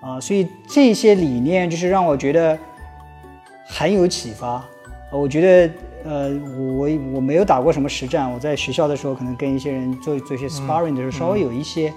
[0.00, 2.58] 啊，所以这些理念就是让我觉得
[3.66, 4.64] 很有启发。
[5.12, 5.72] 我觉得，
[6.04, 11.92] 呃，我我没有打过什么实战，我在学校的时候可能跟一些人做做一些 sparring 的时候，稍微有一些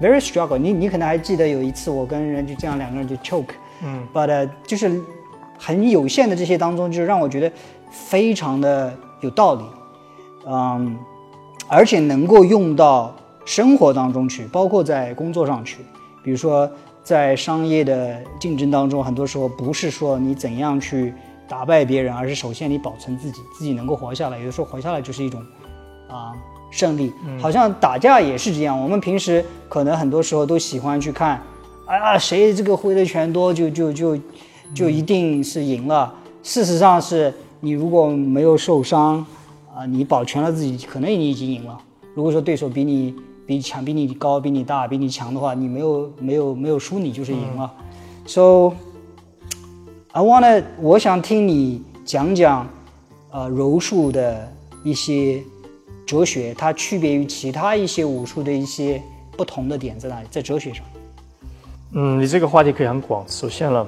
[0.00, 0.58] very struggle。
[0.58, 5.00] 你你可能还记得有一次我跟人就这样两个人就 choke，嗯，but 就是
[5.56, 7.50] 很有限的这些当中，就是让我觉得
[7.90, 9.64] 非常的有道理，
[10.46, 10.98] 嗯，
[11.68, 13.14] 而且能够用到
[13.44, 15.78] 生活当中去，包括在工作上去，
[16.22, 16.70] 比如说。
[17.06, 21.14] 在商业的竞争当中，很多时候不是说你怎样去
[21.46, 24.36] 打败别人，而是首先你保存自己，自己能够活下来。
[24.40, 25.40] 有的时候活下来就是一种
[26.08, 26.32] 啊
[26.68, 27.12] 胜利。
[27.40, 28.76] 好像打架也是这样。
[28.82, 31.40] 我们平时可能很多时候都喜欢去看，
[31.86, 34.18] 哎呀，谁这个挥的拳多，就就就
[34.74, 36.12] 就一定是赢了。
[36.42, 39.24] 事实上是你如果没有受伤
[39.72, 41.78] 啊，你保全了自己，可能你已经赢了。
[42.16, 43.14] 如果说对手比你。
[43.46, 47.72] 比你强，比你高，比你大，比你强的话，你没有没有没有输，你就是赢了。
[48.26, 48.72] So
[50.12, 52.68] I wanna，我想听你讲讲，
[53.30, 55.42] 呃，柔术的一些
[56.04, 59.00] 哲学，它区别于其他一些武术的一些
[59.36, 60.26] 不同的点在哪里？
[60.30, 60.84] 在哲学上。
[61.92, 63.24] 嗯，你这个话题可以很广。
[63.28, 63.86] 首先了，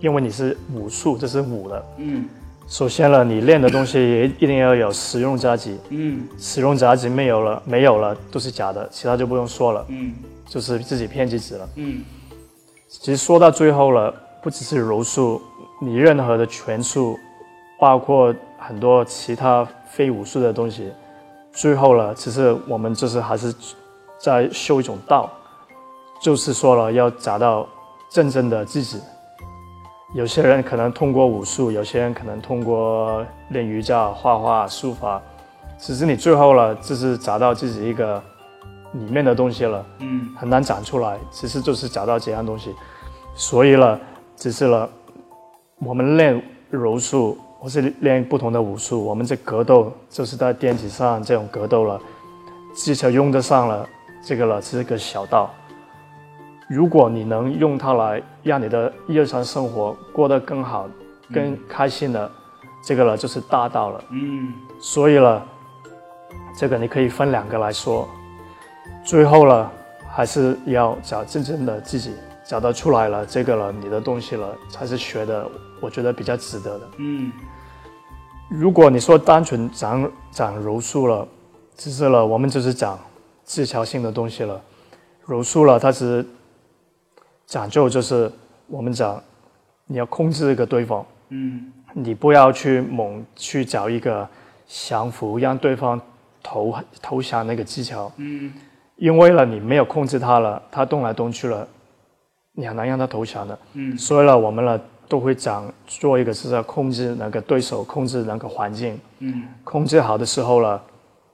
[0.00, 1.86] 因为你是武术，这是武的。
[1.98, 2.28] 嗯。
[2.70, 5.76] 首先了，你练的东西也一定要有实用价值。
[5.88, 9.84] 嗯，实用价值没有了，没有了都是假的，其他就不用说了。
[9.88, 10.14] 嗯，
[10.46, 11.68] 就是自己骗自己了。
[11.74, 12.04] 嗯，
[12.86, 15.42] 其实说到最后了，不只是柔术，
[15.80, 17.18] 你任何的拳术，
[17.80, 20.92] 包括很多其他非武术的东西，
[21.52, 23.52] 最后了，其实我们就是还是
[24.16, 25.28] 在修一种道，
[26.22, 27.68] 就是说了要找到
[28.08, 29.00] 真正的自己。
[30.12, 35.22] 有些人可能通过武术，有些人可能通过练瑜伽、画画、书法，
[35.78, 38.20] 只是你最后了，就是找到自己一个
[38.94, 41.16] 里面的东西了，嗯，很难长出来。
[41.30, 42.74] 其实就是找到这样东西，
[43.36, 44.00] 所以了，
[44.34, 44.90] 只是了，
[45.78, 52.00] 我们练柔术或是练不同的武术，我们这格斗就是在垫子上这种格斗了，
[52.74, 53.88] 技巧用得上了，
[54.26, 55.48] 这个了是个小道。
[56.70, 60.88] 如果你能用它来让你的日常生活过得更好、
[61.34, 62.30] 更开心的，
[62.80, 64.04] 这个了就是大道了。
[64.10, 65.44] 嗯，所以了，
[66.56, 68.08] 这个你可以分两个来说。
[69.04, 69.68] 最后了，
[70.12, 72.14] 还是要找真正的自己，
[72.46, 75.44] 找到出来了，这个了，你的东西了，才是学的，
[75.80, 76.88] 我觉得比较值得的。
[76.98, 77.32] 嗯，
[78.48, 81.26] 如果你说单纯讲讲柔术了，
[81.76, 82.96] 只是了，我们就是讲
[83.42, 84.60] 技巧性的东西了。
[85.26, 86.24] 柔术了，它是。
[87.50, 88.30] 讲究就是
[88.68, 89.20] 我们讲，
[89.86, 94.26] 你要控制一个对方，嗯，你不要去猛去找一个
[94.68, 96.00] 降服，让对方
[96.44, 98.52] 投投降那个技巧，嗯，
[98.94, 101.66] 因为了你没有控制他了，他动来动去了，
[102.52, 110.80] 你很难让他投降的，嗯，所以呢，我们呢都会讲做一个是要控制那个对手，控制那个环境，嗯，控制好的时候了，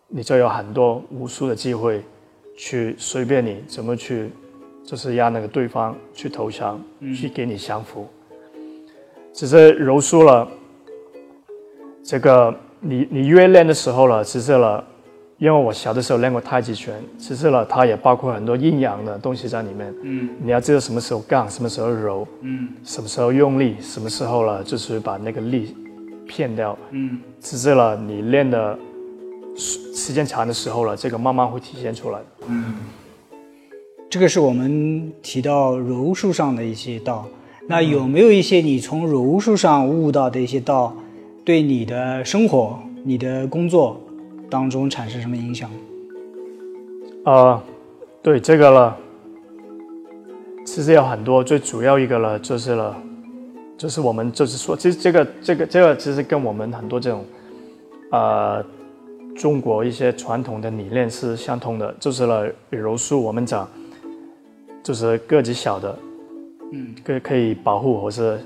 [0.09, 2.02] 你就有很多无数的机会
[2.57, 4.31] 去随便你怎么去。
[4.87, 6.81] 就是让那个对方去投降，
[7.14, 8.07] 去给你降服。
[9.33, 10.49] 只是柔术了，
[12.03, 14.83] 这个你你越练的时候了，其实了，
[15.38, 19.92] 因为我小的时候练过太极拳，其实了，它也包括很多阴阳的东西在里面。
[20.03, 25.77] 嗯，你要知道什么时候杠，什么时候柔，嗯，什么时候用力，什么时候了，就是把那个力
[26.27, 26.79] 骗掉。
[26.92, 28.79] 嗯，只是了，你练的
[29.57, 32.20] 时间长的时候了，这个慢慢会体现出来。
[32.46, 32.77] 嗯。
[34.16, 37.26] 这个是我们提到柔术上的一些道，
[37.68, 40.96] 那有没有一些你从柔术上悟到的一些道，
[41.44, 44.00] 对你的生活、你的工作
[44.48, 45.70] 当中产生什么影响？
[47.24, 47.62] 啊，
[48.22, 48.96] 对这个了，
[50.64, 52.96] 其实有很多，最主要一个了就是了，
[53.76, 57.22] 就是我们就是说，其实这个这个这个其实跟我们很多这种，
[58.12, 58.64] 呃，
[59.37, 63.68] 中国一些传统的理念是相通的，就是了柔术，我们讲。
[64.87, 65.99] 就是个子小的，
[66.70, 68.38] 嗯，可可以保护或是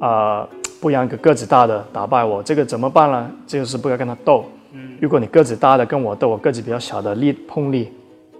[0.00, 0.48] 呃，
[0.80, 3.30] 不让一个个子大的打败我，这个怎么办呢？
[3.46, 4.46] 就是不要跟他斗。
[4.72, 7.92] 嗯，如果你个子大的跟我斗，我个子比较小的力碰力，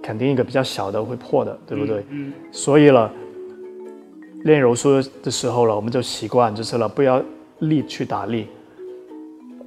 [0.03, 2.03] 肯定一个比较小的会破的，对不对？
[2.09, 3.13] 嗯，所以了，
[4.45, 7.23] 练柔术的时候了，我们就习惯就是了，不要
[7.59, 8.47] 力去打力，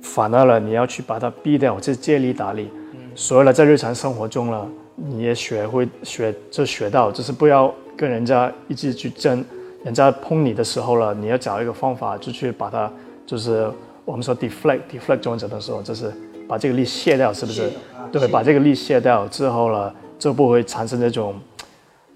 [0.02, 2.72] 反而了你要去把它逼掉，这借力打力。
[2.94, 9.44] 嗯，所以了，在日常生活中了，你也学会学就学到，就是不要跟人家一直去争。
[9.84, 12.92] 人家碰你的时候了，你要找一个方法，就去把它，
[13.26, 13.70] 就是
[14.04, 15.80] 我们说 deflect，deflect 中文怎么说？
[15.84, 16.12] 就是
[16.48, 17.72] 把这个力卸掉，是不是？
[18.12, 21.36] 对，把这个力卸掉之后了，就不会产生这种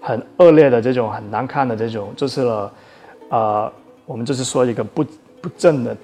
[0.00, 2.72] 很恶劣的这种很难看的这种，就是了，
[3.28, 3.72] 呃，
[4.04, 5.04] 我们就是说一个不
[5.40, 5.96] 不正的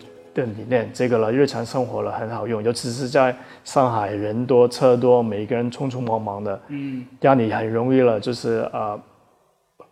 [0.45, 9.01] 的理念，这个了，日常生活了很好用，尤其是在上海人多车多，每一个人匆匆忙忙的，嗯，让你很容易了，就是呃。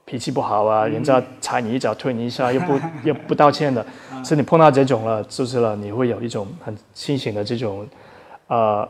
[0.07, 3.85] 脾气不好啊，人家踩你一脚，推你一下， 又不又不道歉的，
[4.23, 7.87] 是你碰到这种了，就是了，你会有一种很清醒的这种，
[8.49, 8.87] 呃，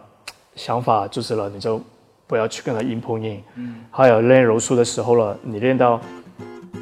[0.56, 1.80] 想法，就是了，你就
[2.26, 3.40] 不要去跟他硬碰硬。
[3.54, 3.76] 嗯。
[3.92, 6.00] 还有练柔术的时候了，你练到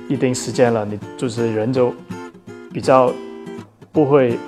[0.08, 1.92] 一定时间了，你就是人就
[2.72, 3.12] 比较
[3.92, 4.38] 不会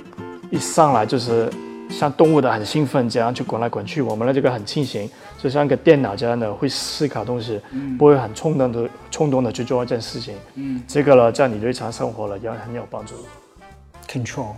[0.50, 1.50] 一上来就是
[1.90, 5.08] 像动物的很兴奋这样去滚来滚去，我们的这个很清醒。
[5.38, 7.60] 就像个电脑这样的会思考东西，
[7.98, 10.34] 不会很冲动的冲动的去做一件事情。
[10.54, 13.14] 嗯，这个呢，在你日常生活了也很有帮助。
[14.08, 14.54] Control,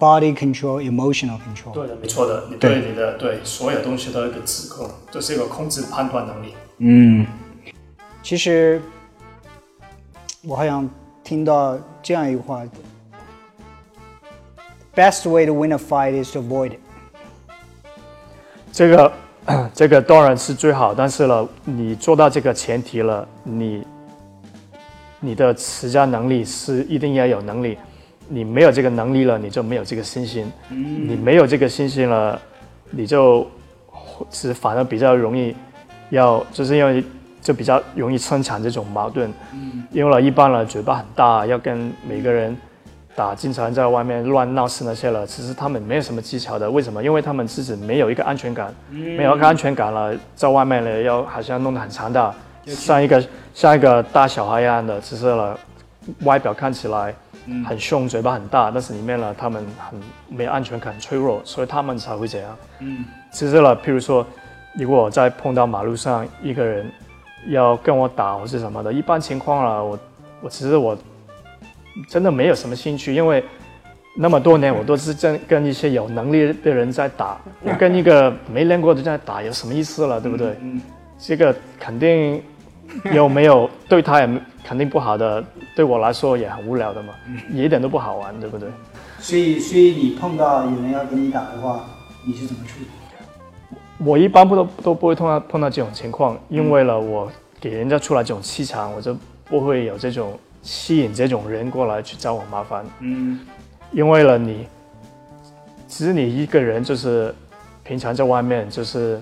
[0.00, 1.72] body control, emotional control。
[1.72, 2.44] 对的，没错的。
[2.50, 6.54] 你对你的对所有东西都有一个指控，这是一个控制判断能力。
[6.78, 7.24] 嗯，
[8.20, 8.82] 其实
[10.42, 10.90] 我好像
[11.22, 12.64] 听到这样一句话
[14.94, 16.78] ：Best way to win a fight is to avoid it。
[18.72, 19.12] 这个。
[19.74, 23.86] 这个当然是最好，但是呢，你做到这个前提了，你
[25.20, 27.76] 你的持家能力是一定要有能力，
[28.26, 32.40] 你没有这个能力了，你就没有这个信心，你没有这个信心了，
[32.90, 33.46] 你就
[34.30, 35.54] 是反而比较容易
[36.08, 37.04] 要，就是因为
[37.42, 39.30] 就比较容易生产这种矛盾，
[39.92, 42.56] 因为了一般了嘴巴很大，要跟每个人。
[43.16, 46.68] 打经常在外面乱闹事那些了，其实他们没有什么技巧的。
[46.68, 47.00] 为什么？
[47.00, 52.34] 因为他们自己没有一个安全感，没有一个安全感了，在外面呢要好像弄得很强大，
[52.66, 53.24] 像一个
[53.54, 55.56] 像一个大小孩一样的，其实了
[56.24, 57.14] 外表看起来
[57.64, 62.56] 很凶，嘴巴很大，但是里面呢他们很没有安全感，脆弱，所以他们才会这样。
[62.80, 64.26] 嗯，其实了，譬如说，
[64.76, 66.90] 如果我在碰到马路上一个人
[67.46, 69.98] 要跟我打或是什么的，一般情况了，我
[70.40, 70.98] 我其实我。
[72.08, 73.42] 真的没有什么兴趣，因为
[74.16, 80.56] 那么多年我都是跟跟一些有能力的人在打，我跟一个没练过的在打有什么意思了，对不对？
[80.60, 80.80] 嗯，
[81.18, 82.42] 这个肯定
[83.12, 84.28] 有没有对他也
[84.64, 85.42] 肯定不好的，
[85.74, 87.14] 对我来说也很无聊的嘛，
[87.52, 88.68] 也一点都不好玩，对不对？
[89.18, 91.84] 所以，所以你碰到有人要跟你打的话，
[92.24, 92.86] 你是怎么处理？
[94.04, 97.30] 我一般不都都不会碰到碰到这种情况，因为了我
[97.60, 99.16] 给人家出来这种气场，我就
[99.48, 100.38] 不会有这种。
[100.64, 103.38] 吸引这种人过来去找我麻烦，嗯，
[103.92, 104.66] 因为了你，
[105.86, 107.34] 只是你一个人，就是
[107.82, 109.20] 平常在外面就是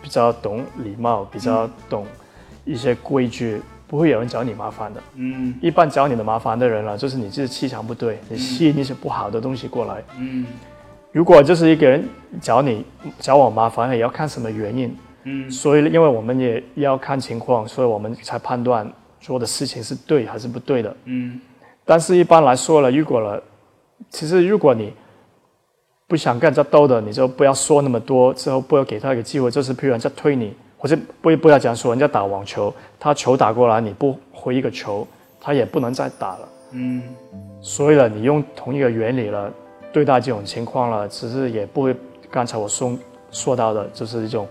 [0.00, 2.06] 比较懂礼貌，比较懂
[2.64, 10.46] 一些规矩，不会有人找你麻烦的，嗯，一般找你的麻烦的人了，就是你这气场不对，你吸引一些不好的东西过来，嗯，
[11.10, 12.08] 如果就是一个人
[12.40, 12.84] 找你
[13.18, 18.88] 找我麻烦，也要看什么原因，嗯，所以因为我们也要看情况，所以我们才判断。
[19.20, 20.96] 做的事情是对还是不对的？
[21.04, 21.40] 嗯，
[21.84, 23.42] 但是一般来说了，如果了，
[24.10, 24.92] 其实如果你
[26.06, 35.06] 不想跟人家斗的，你就不要说那么多，之后不要给他一个机会，就是譬如人家推你，或者不不要讲说人家打网球，他球打过来你不回一个球，
[35.40, 36.48] 他也不能再打了。
[36.72, 37.02] 嗯，
[37.60, 39.52] 所以呢，你用同一个原理了
[39.92, 41.94] 对待这种情况了，其实也不会
[42.30, 42.96] 刚才我说
[43.30, 44.46] 说到的，就是一种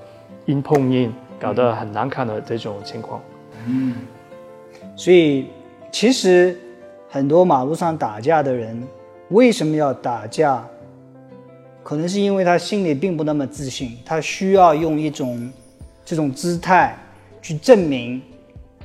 [0.46, 3.22] 硬碰硬，搞得很难看的这种情况。
[3.66, 3.96] 嗯。
[4.98, 5.46] 所以，
[5.92, 6.60] 其实
[7.08, 8.86] 很多马路上打架的人
[9.30, 10.66] 为什么要打架？
[11.84, 15.54] 可能是因为他心里并不那么自信，他需要用一种
[16.04, 16.98] 这种姿态
[17.44, 18.20] 去证明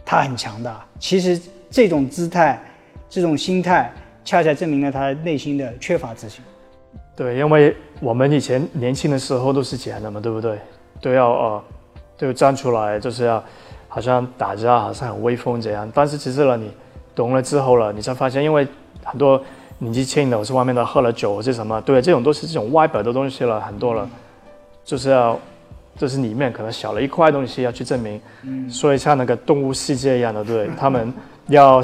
[0.05, 0.87] 他很强大。
[0.99, 1.41] 其实
[1.71, 2.63] 这种姿态、
[3.09, 3.91] 这种心态，
[4.23, 6.45] 恰恰证明了他内心的缺乏自信。
[7.17, 10.59] 对，因为我们以前年轻的时候都是这样的嘛，对不对？
[11.01, 11.65] 都要呃，
[12.19, 13.43] 都要站出来，就是要。
[13.95, 16.71] 好像打架好像很威风这样，但是其实呢，你
[17.15, 18.67] 懂了之后了，你才发现，因为
[19.05, 19.39] 很多
[19.81, 24.09] 年纪轻的，我是外面的喝了酒或者什么，对，这种都是这种外表的东西了，很多了，
[24.83, 25.39] 就是要，
[25.99, 31.13] 就是里面可能小了一块东西要去证明，嗯，所以像那个动物世界一样的，对 他们
[31.49, 31.83] 要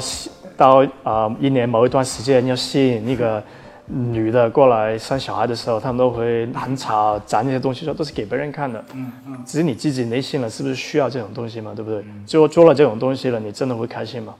[0.57, 3.43] 到啊、一年某一段时间要吸引那个
[3.89, 8.83] 女的过来生小孩的时候，他们都会很吵，砸那些东西，说都是给别人看的。
[8.93, 9.43] 嗯嗯。
[9.45, 11.73] 只是你自己内心了，是不是需要这种东西嘛？
[11.75, 12.03] 对不对？
[12.25, 14.35] 最后做了这种东西了，你真的会开心吗？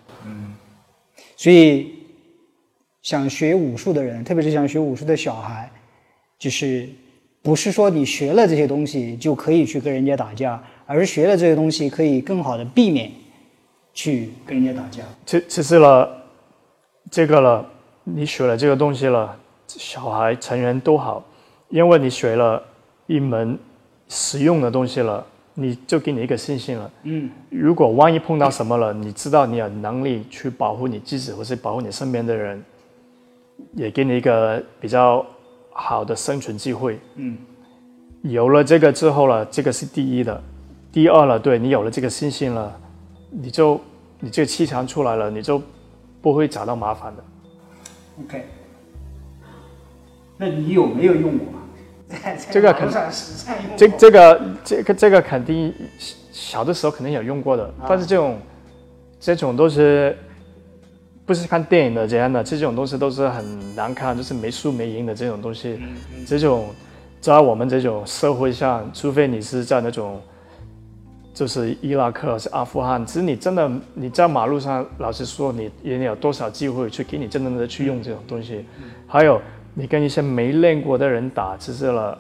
[1.36, 1.94] 所以，
[3.02, 5.72] 想学武术的人，特别是想学武术的小孩，
[6.38, 6.88] 就是
[7.42, 13.10] 不是说你学了这些东西就可以去跟人家打架，而是学了这些东西可以更好的避免
[13.94, 15.02] 去跟人家打架。
[15.26, 16.10] 其其实了，
[17.10, 17.66] 这个了，
[18.16, 19.36] 你学了这个东西了，
[19.68, 21.24] 小孩、成人都好，
[21.70, 22.62] 因为你学了
[23.08, 23.58] 一门
[24.08, 26.92] 实用的东西了，你就给你一个信心了。
[27.04, 32.64] 嗯，如果万一碰到什么了，你知道你有能力去保护你自己，或是保护你身边的人，
[33.74, 35.26] 也给你一个比较
[35.72, 37.00] 好的生存机会。
[37.16, 37.38] 嗯，
[38.24, 40.42] 有了这个之后了，这个是第一的。
[40.92, 42.76] 第二了，对你有了这个信心了，
[43.30, 43.80] 你就
[44.20, 45.62] 你这个气场出来了，你就
[46.22, 47.24] 不会找到麻烦的。
[48.26, 48.46] OK，
[50.38, 51.48] 那你有没有用过？
[52.50, 55.74] 这个肯网络上实战用过这这个这个这个肯定
[56.32, 58.40] 小的时候肯定有用过的，但是这种
[59.20, 60.18] 这种都是
[61.26, 65.80] 不是看电影的这样的，这种东西都是很难看，就是没输没赢的这种东西。
[66.26, 66.70] 这种
[67.22, 70.20] 在我们这种社会上，除非你是在那种
[71.40, 78.66] 就是伊拉克、是阿富汗，其实你真的你在马路上，老实说，你也有多少机会去给你真正的去用这种东西？
[79.08, 79.42] 还有
[79.74, 82.20] 你跟一些没练过的人打，其实了。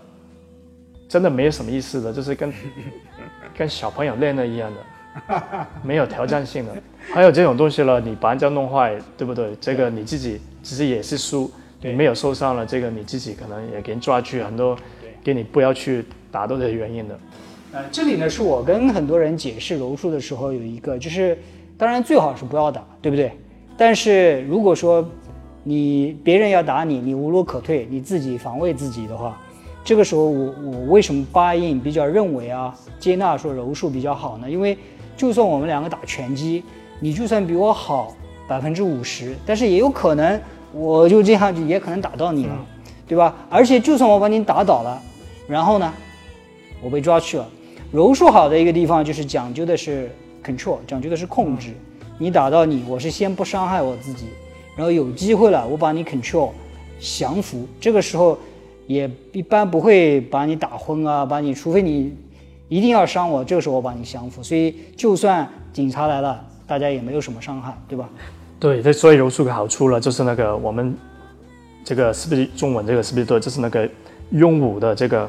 [1.10, 2.54] 真的没有什么意思的，就是跟
[3.58, 6.72] 跟小朋友练的一样的，没有挑战性的。
[7.12, 9.54] 还有这种东西了，你把人家弄坏，对不对？
[9.60, 11.52] 这个你自己其实也是输，
[11.82, 14.78] 你没有受伤了，这个你自己可能也给人抓去很多，
[15.22, 17.20] 给你不要去打斗的原因的。
[17.72, 21.38] 呃，这里呢是我跟很多人解释柔术的时候有一个，就是
[21.78, 23.32] 当然最好是不要打，对不对？
[23.78, 25.08] 但是如果说
[25.64, 29.40] 你别人要打你，你无路可退，你自己防卫自己的话，
[29.84, 34.50] 这个时候我我为什么八印比较认为啊接纳说柔术比较好呢？
[34.50, 34.76] 因为
[35.16, 36.64] 就算我们两个打拳击，
[37.00, 38.16] 你就算比我好
[38.48, 40.42] 百分之五十，但是也有可能
[40.74, 42.66] 我就这样也可能打到你了，
[43.08, 43.36] 对吧？
[43.48, 45.00] 而且就算我把你打倒了，
[45.48, 45.94] 然后呢，
[46.82, 47.48] 我被抓去了。
[47.92, 50.12] 柔术好的一个地方就是讲究的是
[50.44, 51.72] control，讲究的是控制。
[52.20, 54.26] 你打到你，我是先不伤害我自己，
[54.76, 56.52] 然后有机会了，我把你 control
[57.00, 57.68] 降服。
[57.80, 58.38] 这个时候
[58.86, 62.16] 也一般不会把你打昏啊，把你，除非你
[62.68, 64.44] 一定要伤我，这个时候我把你降服。
[64.44, 68.08] 所以就算警察来了，大家也没有什么伤害，对吧？
[68.60, 70.96] 对，这所以柔术的好处了，就是那个我们
[71.84, 73.40] 这个是不是中文这个是不是对？
[73.40, 73.90] 就是那个
[74.30, 75.28] 用武的这个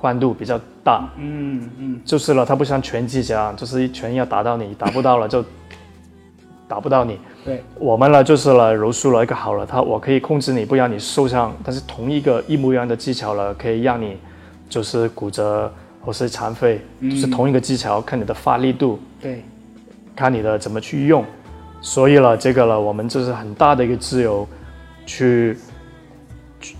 [0.00, 5.44] 宽度比较大，嗯嗯，就是了，它不像拳击这样，就是一拳要打到你，打不到了就
[6.68, 7.18] 打不到你。
[7.44, 14.16] 对，我们呢就是了柔术了一个好了，它我可以控制你不让你受伤，但是同一个一模一样的技巧了，可以让你
[14.68, 19.42] 就是骨折或是残废，就是同一个技巧，看你的发力度，对，
[20.14, 21.24] 看你的怎么去用。
[21.80, 24.46] 所以了，这个了，我们就是很大的一个自由，
[25.06, 25.56] 去去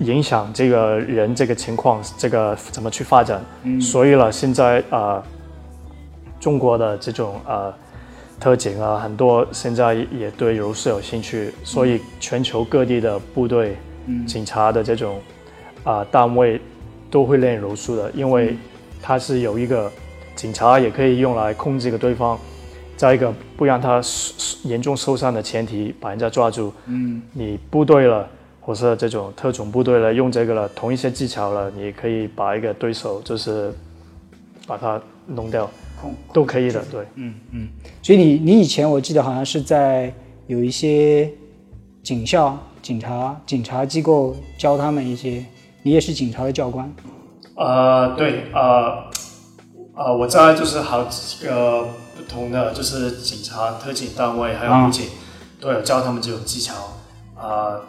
[0.00, 3.40] 影响这个人这个情况，这个怎么去发展。
[3.80, 5.22] 所以了，现在呃，
[6.40, 7.72] 中国的这种呃
[8.40, 13.76] 特警啊，很多现在也对柔术有兴趣，所以全球各地的部队、
[14.26, 15.20] 警察的这种
[15.84, 16.60] 啊、单位
[17.08, 18.56] 都会练柔术的，因为
[19.00, 19.90] 它是有一个
[20.34, 22.36] 警察也可以用来控制一个对方，
[22.96, 24.00] 在一个不让他
[24.64, 26.72] 严重受伤的前提把人家抓住。
[26.86, 28.28] 嗯，你部队了。
[28.68, 33.72] 或是这种特种部队了，用这个了，同一些技巧了，你可以把一个对手就是
[34.66, 35.70] 把它弄掉，
[36.34, 37.06] 都可以的，对。
[37.14, 37.68] 嗯嗯
[38.02, 40.12] 所以你你以前我记得好像是在
[40.48, 41.30] 有一些
[42.02, 45.42] 警校、警察、警察机构教他们一些，
[45.82, 46.94] 你也是警察的教官。
[47.54, 49.02] 呃，对，呃，
[49.94, 55.06] 呃，我在就是好几个不同的就是警察、特警单位还有武警、
[55.58, 56.74] 都有教他们这种技巧，
[57.34, 57.80] 啊、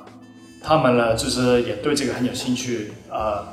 [0.63, 3.43] 他们呢就是也对这个很有兴趣，呃，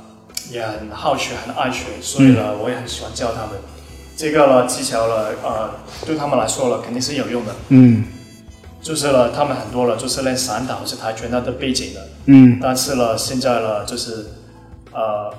[0.50, 3.50] 也很好学，很爱学，所以呢，我也很喜欢教他们。
[4.16, 5.70] 这个呢技巧呢，呃，
[6.04, 8.04] 对他们来说呢肯定是有用的，嗯。
[8.82, 12.60] 就是呢，他们很多了就是练散打或是跆拳道的背景的，嗯。
[12.62, 14.26] 但是呢，现在呢，就是
[14.92, 15.34] 呃，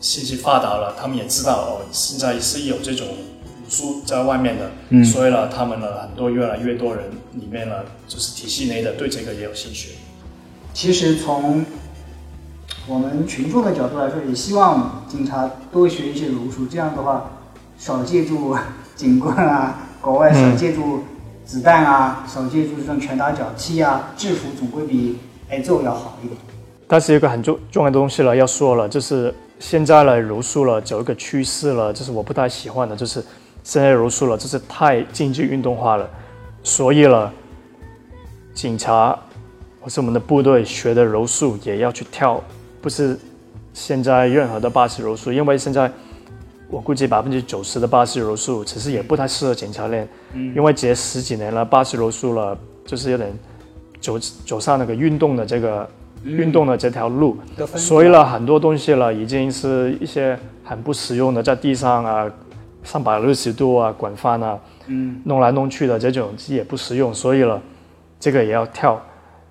[0.00, 5.04] 信息发达了，他们也知道哦，现在是有这种武术在外面的，嗯。
[5.04, 7.76] 所以呢，他们呢，很多越来越多人里面呢，
[8.08, 9.90] 就是体系内的对这个也有兴趣。
[10.72, 11.64] 其实从
[12.86, 17.30] 我们群众的角度来说，也希望警察多学一些柔术，这样的话
[17.78, 18.56] 少借助
[18.96, 21.04] 警棍啊， 国外少借助
[21.44, 25.18] 子弹啊、少借助这种拳打脚踢啊，制服总归比
[25.50, 26.36] 挨揍要好一点。
[26.88, 33.24] 但是有一个很重重要的东西了，要说了，就是现在的柔术了，走一个趋势了，就是我不太喜欢的，就是
[33.62, 36.08] 现在柔术了，就是太竞技运动化了，
[36.62, 37.32] 所以了，
[38.54, 39.18] 警察
[39.82, 42.42] 或是我们的部队学的柔术也要去跳，
[42.80, 43.18] 不是
[43.74, 45.92] 现在任何的巴西柔术，因为现在
[46.70, 52.56] 我估计百分之九十的巴西柔术其实也不太适合警察练，因为这十几年了，巴西柔术了
[52.86, 53.30] 就是有点
[54.00, 55.86] 走走上那个运动的这个。
[56.24, 57.36] 运动的这条路，
[57.74, 62.30] 所以了很多东西了，已经是一些很不实用的，在地上啊，
[62.84, 64.56] 三百六十度啊，滚翻啊，
[64.86, 67.60] 嗯，弄来弄去的这种也不实用，所以了，
[68.20, 69.02] 这个也要跳。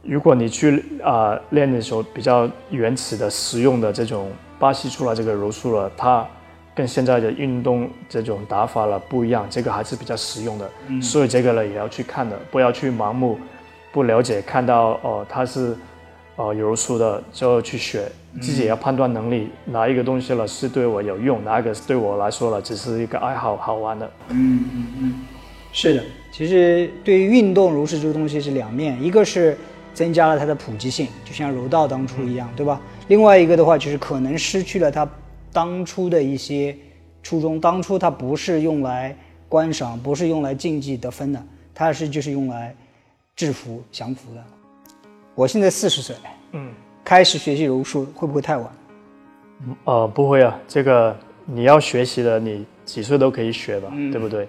[0.04, 6.26] 如果你去啊练的时候比较原始的实用的这种巴西出来这个柔术了，它
[6.76, 10.70] 跟现在的运动这种打法了不一样，这个还是比较实用的，
[11.02, 13.39] 所以这个呢也要去看的，不要去盲目
[13.91, 15.76] 不了解，看到哦它是。
[16.38, 24.10] 哦，柔术的就去学，自己也要判断能力，哪一个东西了是对我有用，哪一个对我来说了只是一个爱好，好玩的。
[24.30, 25.14] 嗯嗯嗯，
[25.74, 29.56] 是的，其实对于运动柔术这个东西是两面，一个是
[29.94, 32.80] 增加了它的普及性，就像柔道当初一样，对吧？
[33.08, 35.08] 另外一个的话就是可能失去了它
[35.52, 36.76] 当初的一些
[37.22, 39.16] 初衷，当初它不是用来
[39.50, 42.76] 观赏，不是用来竞技得分的，它是就是用来
[43.36, 44.44] 制服降服的。
[45.36, 46.16] 我现在四十岁，
[46.54, 46.72] 嗯，
[47.04, 48.72] 开始学习柔术会不会太晚？
[49.86, 51.16] 呃，不会啊，这个
[51.46, 54.48] 你要学习的，你几岁都可以学吧，对不对？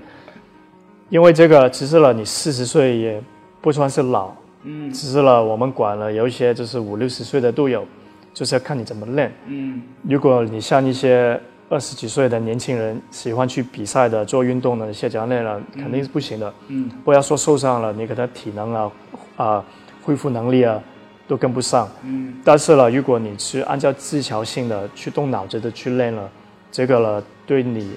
[1.10, 3.22] 因为这个其实了，你四十岁也
[3.60, 4.32] 不算是老，
[4.64, 7.86] 嗯，只是了我们管了有一些就是五六十岁的都有，
[8.34, 18.92] 就是要看你怎么练，嗯，如果你像一些二十几岁的年轻人喜欢去比赛的做运动的，些教练了肯定是不行的，嗯，不要说受伤了，你给他体能啊，
[19.36, 19.64] 啊。
[20.04, 20.82] 恢复能力啊，
[21.28, 21.88] 都跟不上。
[22.02, 26.28] 嗯，但是呢，如果你是按照技巧性的去动脑子的去练了，
[26.72, 27.96] 这个呢对你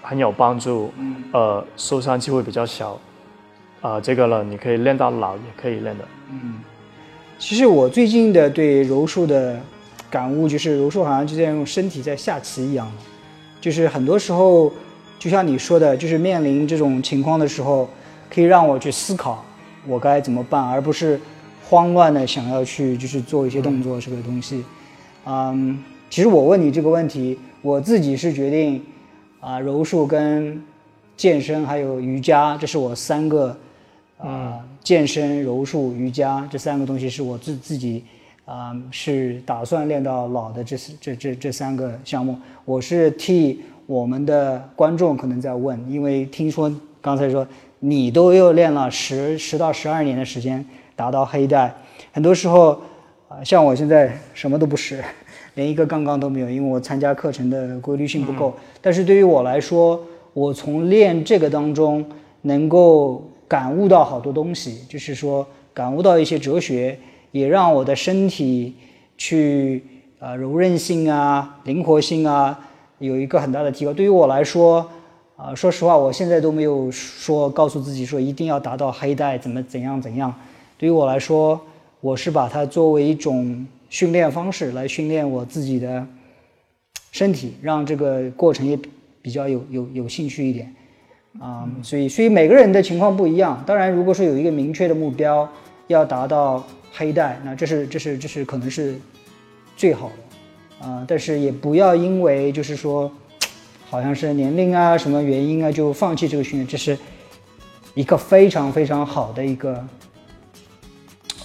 [0.00, 0.92] 很有帮助。
[0.96, 2.96] 嗯，呃，受伤机会比较小。
[3.80, 6.04] 啊，这个呢你可以练到老也可以练的。
[6.30, 6.60] 嗯，
[7.38, 9.58] 其实我最近的对柔术的
[10.10, 12.90] 感悟就是，柔术好像就在用身体在下棋一样，
[13.60, 14.72] 就是很多时候，
[15.18, 17.88] 就像你说的，就是面临这种情况的时候，
[18.28, 19.44] 可以让我去思考
[19.86, 21.20] 我该怎么办，而不是。
[21.68, 24.64] 慌乱的想要去就是做一些动作这个东西，
[25.24, 25.78] 嗯，
[26.08, 28.84] 其实我问你这个问题，我自己是决定
[29.38, 30.60] 啊，柔术跟
[31.16, 33.56] 健身还有瑜伽，这是我三个
[34.22, 38.04] 啊，健身、柔术、瑜伽这三个东西是我自自己
[38.44, 47.46] 啊是打算练到老的这这这这三个项目，我是替我们的观众可能在问，因为听说刚才说
[47.78, 50.64] 你都又练了十十到十二年的时间。
[50.96, 51.74] 达到黑带，
[52.12, 52.78] 很多时候，
[53.26, 55.02] 啊，像我现在什么都不是，
[55.54, 58.54] 连一个杠杠都没有，因为我参加课程的规律性不够。
[58.82, 59.98] 但是对于我来说，
[60.34, 62.04] 我从练这个当中
[62.42, 65.44] 能够感悟到好多东西，就是说
[65.74, 66.96] 感悟到一些哲学，
[67.32, 68.76] 也让我的身体
[69.18, 69.82] 去
[70.20, 72.56] 啊柔韧性啊、灵活性啊
[73.00, 73.92] 有一个很大的提高。
[73.92, 74.88] 对于我来说，
[75.36, 80.32] 啊，说实话，我现在都没有说告诉自己说一定要达到黑带，怎么怎样怎样。
[80.78, 81.60] 对于我来说，
[82.00, 86.06] 我是把它作为一种训练方式来训练我自己的
[87.10, 88.78] 身体，让这个过程也
[89.20, 90.72] 比较有有有兴趣一点
[91.38, 91.68] 啊。
[91.82, 93.62] 所以，所以每个人的情况不一样。
[93.66, 95.48] 当然，如果说有一个明确的目标，
[95.86, 98.98] 要达到黑带，那这是这是这是可能是
[99.76, 100.10] 最好
[100.80, 101.04] 的啊。
[101.06, 103.10] 但是也不要因为就是说，
[103.88, 106.98] 好像是年龄啊什么原因啊就放弃这个训练，这是
[107.94, 109.84] 一个非常非常好的一个。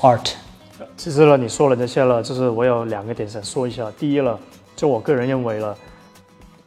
[0.02, 0.34] art，
[0.96, 3.92] 其实呢，你说了这些了，就是我有两个点想说一下。
[3.98, 4.40] 第一了，
[4.76, 5.76] 就我个人认为了，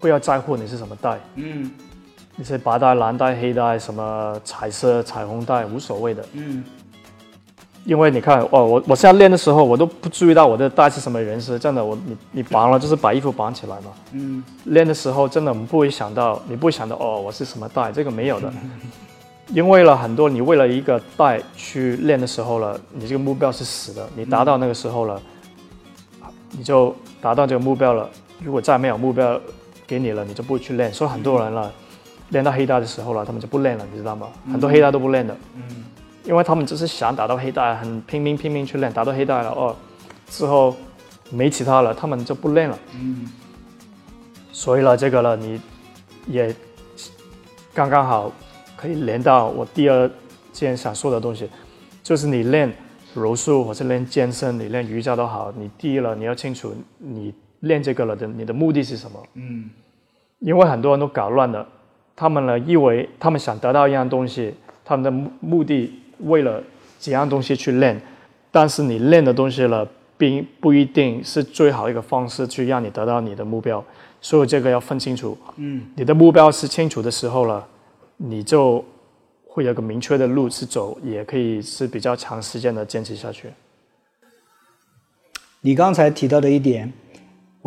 [0.01, 1.71] 不要在乎你是什么带，嗯，
[2.41, 6.63] 你是白带、蓝带、黑带，什么彩色、彩虹带，无所谓的，嗯。
[7.85, 14.45] 因为你看，哦，我我现在练的时候，我都不注意到我的带是什么颜色，真的，我你你绑了就是把衣服绑起来嘛，嗯。
[14.67, 18.53] 练的时候真的我们不会想到，你不会想到哦，我是什么带，这个没有的。
[19.53, 24.09] 因为了很多，你为了一个带去练的时候了，你这个目标是死的。
[24.15, 25.21] 你达到那个时候了，
[26.53, 28.09] 你就达到这个目标了。
[28.45, 29.41] 如果再没有目标
[29.87, 30.93] 给你了，你就不会去练。
[30.93, 31.73] 所以很多人了，
[32.31, 34.29] 练到黑带的时候了，他们就不练了，你知道吗？
[34.51, 35.37] 很多黑带都不练的。
[35.55, 35.85] 嗯。
[36.25, 39.75] 因为他们只是想打到黑带，很拼命拼命去练，打到黑带了哦，
[40.29, 40.77] 之后
[41.31, 42.79] 没其他了，他们就不练了。
[42.95, 43.27] 嗯。
[44.53, 45.61] 所以了，这个了，你
[46.27, 46.55] 也
[47.73, 48.33] 刚刚好。
[48.81, 50.09] 可以连到我第二
[50.53, 51.51] 件想说的东西，
[52.01, 52.73] 就是你练
[53.13, 59.21] 柔术或者练健身，你练瑜伽都好，你第一了你要清楚你练这个了的你的目的是什么。
[59.35, 59.69] 嗯，
[60.39, 61.67] 因为很多人都搞乱了，
[62.19, 64.53] 他们呢以为他们想得到一样东西，
[64.85, 66.61] 他们的目目的为了
[66.99, 68.01] 几样东西去练，
[68.51, 73.85] 但是你练的东西了，并不一定是最好一个方式去让你得到你的目标，
[74.21, 75.39] 所以这个要分清楚。
[75.59, 77.65] 嗯，你的目标是清楚的时候了，
[78.17, 78.85] 你就
[79.47, 83.49] 会有个明确的路是走，也可以是比较长时间的坚持下去。
[85.61, 86.93] 你刚才提到的一点，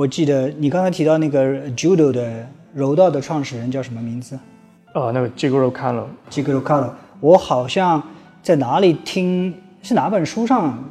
[0.02, 4.36] 我记得你刚才提到那个 Judo 的柔道的创始人叫什么名字
[4.95, 6.89] 哦，那个 Jigoro Kano，？Jigoro Kano。
[7.20, 8.02] 我好像
[8.41, 10.84] 在哪里听，是哪本书上，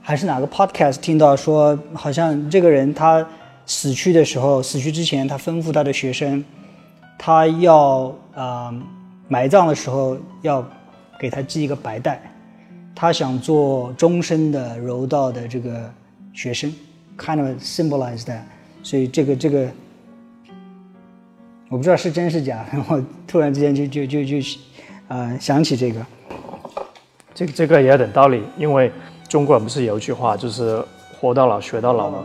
[0.00, 3.26] 还是哪个 podcast 听到说，好像这个人他
[3.66, 6.42] 死去的时候，死去之前，他吩咐他的学生，
[7.18, 8.04] 他要
[8.34, 8.74] 啊、呃
[9.28, 10.66] 埋葬的时候要
[11.20, 12.22] 给他系一个白带，
[12.94, 15.92] 他想做终身的柔道的这个
[16.32, 16.72] 学生
[17.18, 18.42] ，kind of symbolize that。
[18.82, 19.68] 所以这个这个，
[21.68, 24.36] 我不知道是真是假， 然后突然之间就就就就，
[25.08, 26.06] 呃，想起这个，
[27.34, 28.92] 这个这个也有点道理，因为
[29.28, 30.82] 中国人不是有一句话，就是
[31.20, 32.24] 活到老学到老嘛。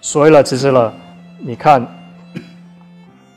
[0.00, 0.92] 所以呢，其实呢，
[1.38, 1.86] 你看，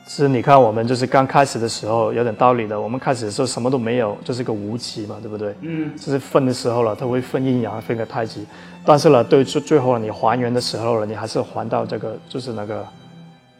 [0.06, 2.78] 其实你看我们就是刚开始的时候有点道理的。
[2.78, 5.54] 我们开始的时候什么都没有，就是个无极嘛，对不对？
[5.62, 5.96] 嗯。
[5.96, 8.46] 就是分的时候了，它会分阴阳，分个太极。
[8.84, 12.86] 但是呢，对最最后你还原的时候了，你还是还到这个就是那个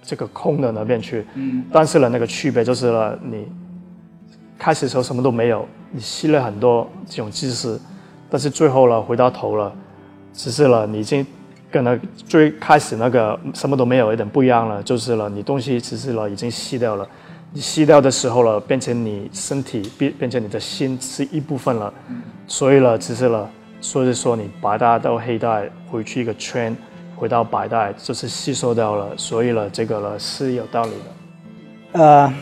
[0.02, 1.26] 这个空的那边去。
[1.34, 1.64] 嗯。
[1.72, 3.48] 但是呢，那个区别就是了，你
[4.58, 7.80] 开始的时候什么都没有，你吸了很多这种知识，
[8.28, 9.72] 但是最后了回到头了，
[10.34, 11.26] 只是了你已经
[11.74, 17.04] 跟那最开始那个什么都没有有点不一样了，就是了你东西其实了已经吸掉了，
[17.52, 21.92] 你吸掉的时候了，变成你身体变变成你的心是一部分了，
[22.46, 23.50] 所以了其实了，
[23.80, 26.76] 所以说你白带到黑带回去一个圈，
[27.16, 32.00] 回到白带就是吸收掉了，所以了这个了是有道理的。
[32.00, 32.32] 呃，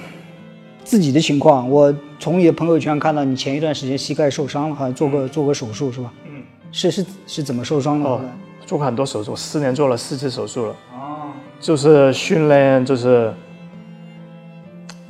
[0.85, 6.13] 自己的情况，我从你的朋友圈看到你前一段时间膝盖受伤了，好像做过做过手术是吧？
[6.27, 8.11] 嗯，是是是怎么受伤的？
[8.11, 8.21] 哦，
[8.73, 10.77] 做过很多手术，四年做了四次手术了。
[10.95, 11.29] 哦，
[11.61, 13.31] 就是训练，就是，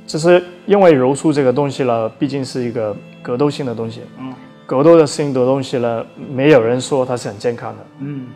[0.05, 2.93] 就是因为柔术这个东西了，毕竟是一个
[3.23, 4.03] 格斗性的东西。
[4.19, 4.35] 嗯，
[4.67, 7.87] 格斗的性的东西呢，没有人说它是很健康的。
[8.01, 8.27] 嗯，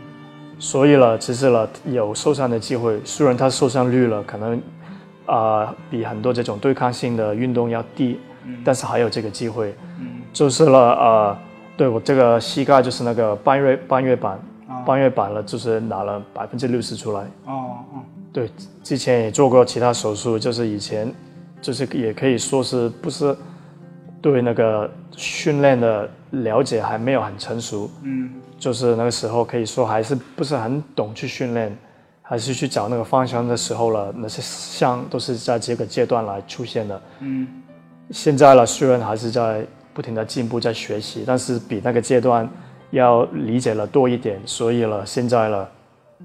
[0.60, 4.62] 所以呢，其实呢有受伤的机会，虽然它受伤率了可能
[5.24, 8.20] 啊、比很多这种对抗性的运动要低，
[8.64, 9.74] 但是还有这个机会。
[9.98, 11.38] 嗯，就是了呃，
[11.76, 14.38] 对我这个膝盖就是那个半月半月板。
[14.86, 17.20] 半月板了，就是拿了百分之六十出来。
[17.46, 18.48] 哦哦，对，
[18.84, 21.12] 之前也做过其他手术，就是以前
[21.60, 23.36] 就是也可以说是不是
[24.22, 27.90] 对那个训练的了解还没有很成熟。
[28.02, 31.76] 嗯，就是那个时候可以说还是不是很懂去训练，
[32.22, 37.02] 还是去找那个方向的时候了，那些项都是在这个阶段来出现的。
[37.18, 37.48] 嗯，
[38.12, 42.48] 现在了，虽然还是在不停的进步，在学习，但是比那个阶段。
[42.96, 45.68] 要理解了多一点，所以了，现在了，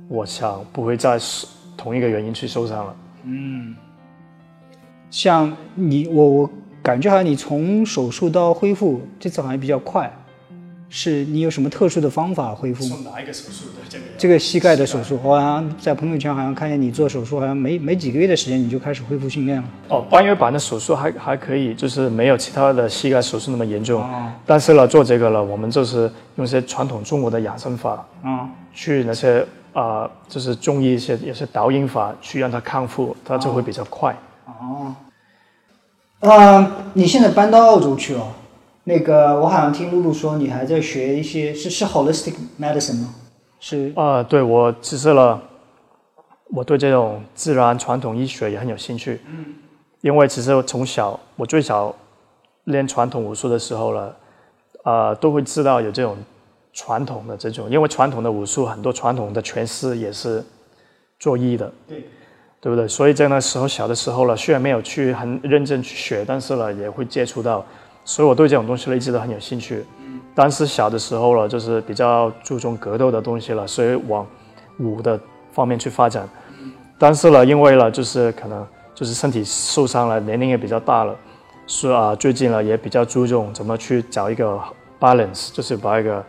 [0.08, 1.46] 我想不会再是
[1.78, 2.96] 同一个原因去受伤了。
[3.24, 3.76] 嗯
[5.10, 6.50] 像你我我
[6.82, 10.12] 感觉好像你从手术到恢复这次好像比较快，
[10.94, 12.98] 是你有什么特殊的方法恢复吗？
[13.06, 14.04] 哪一个手术的这个？
[14.18, 19.64] 这个膝盖的手术，我好像在朋友圈好像看见你做手术，好像没没几个月的时间你就开始恢复训练了。
[19.88, 24.06] 哦，半月板的手术还还可以，就是没有其他的膝盖手术那么严重。
[24.46, 34.14] 但是呢，做这个了，我们就是用一些传统中国的养生法，啊、去那些啊、就是中医一些也是导引法，去让它康复，它就会比较快。
[34.46, 34.94] 哦，
[36.20, 38.28] 呃，你现在搬到澳洲去了？
[38.84, 43.14] 那个，我好像听露露说你还在学一些，是是 holistic medicine 吗？
[43.60, 45.40] 是啊、对我其实了，
[46.50, 49.22] 我对这种自然传统医学也很有兴趣。
[49.28, 49.46] 嗯，
[50.02, 51.96] 因为其实我从小我最早
[52.64, 54.16] 练传统武术的时候了，
[54.84, 56.18] 呃，都会知道有这种
[56.74, 60.44] 传统的这种，因为传统的武术很多传统的拳师也是
[61.20, 61.72] 做医的。
[61.88, 62.04] 对。
[62.64, 62.88] 对不对？
[62.88, 67.66] 所以在那时候小的时候了，虽然没有去很认真去学，但是呢也会接触到，
[68.04, 69.86] 所以我对这种东西呢一直都很有兴趣。
[70.34, 74.26] 但是小的时候了，就是比较注重格斗的东西了，所以往
[74.80, 75.20] 武的
[75.52, 76.28] 方面去发展。
[76.98, 81.16] 但是呢，因为呢就是可能就是身体受伤了，年龄也比较大了，
[81.68, 84.58] 是啊，最近呢也比较注重怎么去找一个
[85.00, 86.24] balance，就是把一个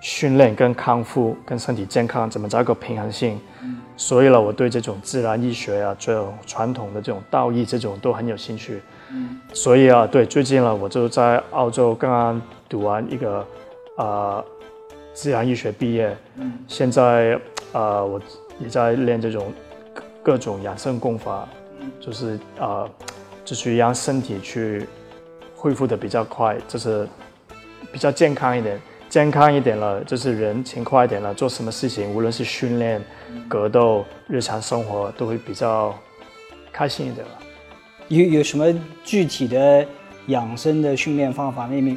[0.00, 3.38] 训练跟康复跟身体健康怎么找一个平衡性。
[3.96, 8.82] 所以呢，我对这种自然医学啊，这种传统的这种道义这种都很有兴趣。
[9.10, 13.46] 嗯，所以啊，对，最近呢，我就在澳洲刚刚读完一个
[13.96, 14.44] 呃
[15.12, 17.38] 自然医学毕业，嗯，现在
[17.72, 18.20] 呃我
[18.58, 19.52] 也在练这种
[19.94, 21.48] 各各种养生功法，
[21.80, 22.88] 嗯，就是呃
[23.44, 24.86] 就是让身体去
[25.54, 27.06] 恢复的比较快，就是
[27.92, 28.80] 比较健康一点。
[29.10, 33.00] 健康一点了，就是人勤快一点了，做什么事情，无论是训练、
[33.46, 35.94] 格斗、日常生活，都会比较
[36.72, 37.32] 开心一点了。
[38.08, 38.66] 有有什么
[39.04, 39.86] 具体的
[40.26, 41.66] 养生的训练方法？
[41.66, 41.96] 妹妹，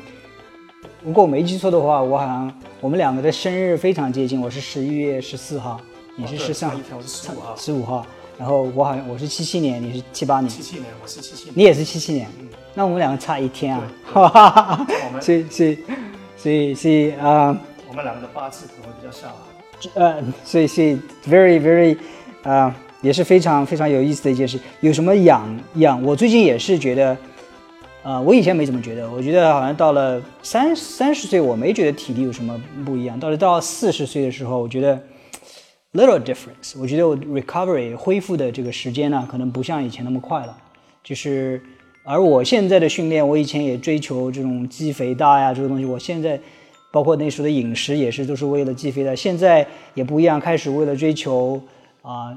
[1.03, 5.80] 如果我没记错的话，我好像我们两个的生日非常接近，我是十一月十四号，
[6.16, 8.05] 你是十三号，十五号，十五号。
[8.38, 12.30] 然后我好像我是七七年，你是七八年，七七年，我是七七年，你也是七七年，
[12.74, 14.88] 那我们两个差一天啊，哈哈哈，
[15.22, 15.78] 所以 所以。
[16.39, 17.58] 所以是啊，
[17.89, 19.47] 我们两个的八字可能比较像啊。
[19.95, 20.95] 呃，所以所以
[21.28, 21.97] very very
[22.43, 22.74] 啊，
[23.08, 24.60] 也是非常非常有意思的一件事。
[24.82, 25.41] 有什么养
[25.76, 26.03] 养？
[26.03, 27.18] 我最近也是觉得，
[28.03, 33.18] 啊，我以前没怎么觉得，我觉得好像到了三三十岁，我没觉得体力有什么不一样。
[33.18, 35.01] 到了到四十岁的时候，我觉得
[35.93, 36.78] little difference。
[36.78, 40.58] 我觉得我 recovery 恢复的这个时间呢，可能不像以前那么快了，
[41.03, 41.62] 就是。
[42.10, 45.84] 而我现在的训练，我以前也追求这种肌肥大呀，这个东西。
[45.84, 46.39] 我现在，
[46.89, 49.14] 包括那时候的饮食也是，都是为了肌肥大。
[49.14, 51.62] 现在也不一样，开始为了追求
[52.01, 52.34] 啊，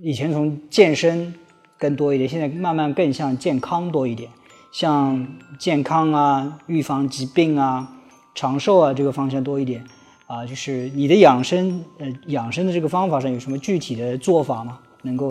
[0.00, 1.34] 以前从健身
[1.78, 4.30] 更多一点，现在慢慢更像健康多一点，
[4.72, 5.26] 像
[5.58, 7.86] 健康啊、预防疾病啊、
[8.34, 9.84] 长寿啊这个方向多一点
[10.26, 10.46] 啊。
[10.46, 14.78] 就是你的养生，呃，养生的这个方法上有什么具体的做法吗？
[15.02, 15.30] 能够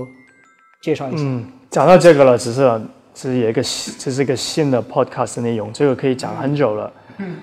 [0.81, 1.23] 介绍一下？
[1.23, 2.81] 嗯，讲到这个了，只是。
[3.13, 6.89] 这是一个新，这是一个新的 podcast 内容，这个可以讲很久了。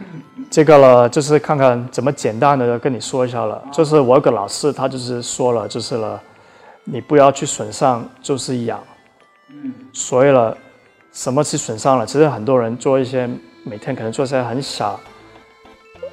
[0.48, 3.62] 这个了，就是看看怎么简单的跟你说一下了。
[3.70, 6.18] 就是我有个老师，他就是说了，就是了，
[6.90, 8.82] 你不要去损伤，就是养。
[9.92, 10.56] 所以了，
[11.12, 12.06] 什么是损伤了？
[12.06, 13.28] 其实很多人做一些
[13.64, 14.98] 每天可能做些很小，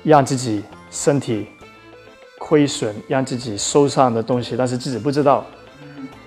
[0.03, 1.47] 让自己身体
[2.39, 5.45] 亏损、让自己受伤的东西，但是自己不知道。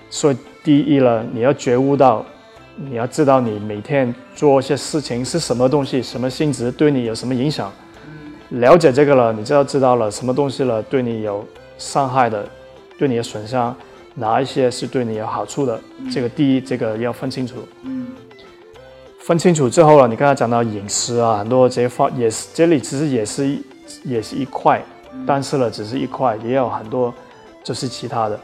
[0.09, 2.25] 所以第一了，你要觉悟到。
[2.81, 7.69] 你要知道，你每天做一些事情是什么东西，什么性质，对你有什么影响？
[8.51, 11.45] 了解这个了，你就要知道了什么东西了，对你有
[11.77, 12.47] 伤害的，
[12.97, 13.75] 对你的损伤，
[14.19, 15.79] 哪一些是对你有好处的？
[16.11, 17.55] 这个第一，这个要分清楚。
[19.19, 23.63] 分清楚之后了，你刚才讲到饮食啊，很多这些方也是这里其实也是一
[24.03, 24.83] 也是一块，
[25.25, 27.13] 但是呢，只是一块，也有很多
[27.63, 28.39] 就是其他的，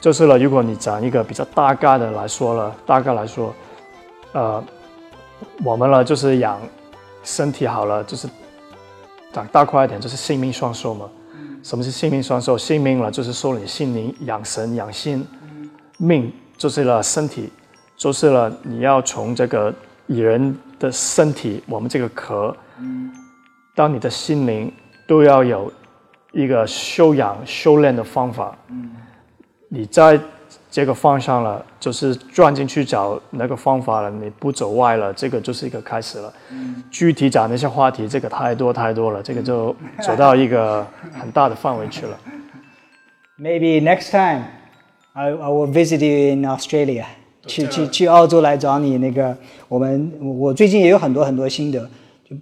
[0.00, 0.38] 就是了。
[0.38, 3.52] 如果你讲一个比较大概的来说了，大概来说。
[4.32, 4.62] 呃，
[5.64, 6.60] 我们呢就是养
[7.24, 8.28] 身体好了，就是
[9.32, 11.08] 长大快一点，就是性命双收嘛。
[11.66, 12.56] 什么是性命双收？
[12.56, 15.26] 性命了就是说你心灵养神养心，
[15.98, 17.50] 命就是了身体，
[17.96, 19.74] 就是了你要从这个
[20.06, 22.56] 人的身体，我们这个壳，
[23.74, 24.72] 当你的心灵
[25.08, 25.72] 都要有
[26.30, 28.56] 一个修养修炼的方法。
[29.68, 30.20] 你在。
[30.76, 34.10] 这个方向了，就是转进去找那个方法了。
[34.10, 36.30] 你不走歪了，这个就是一个开始了。
[36.90, 39.74] 具体讲那些话题，这个太多太多了，这个就
[40.04, 40.86] 走到一个
[41.18, 42.18] 很大的范围去了。
[43.40, 44.42] Maybe next time
[45.14, 47.06] I I will visit you in Australia，
[47.46, 48.98] 去去去澳洲来找你。
[48.98, 49.34] 那个
[49.68, 51.88] 我们我最近也有很多很多心得，
[52.28, 52.36] 就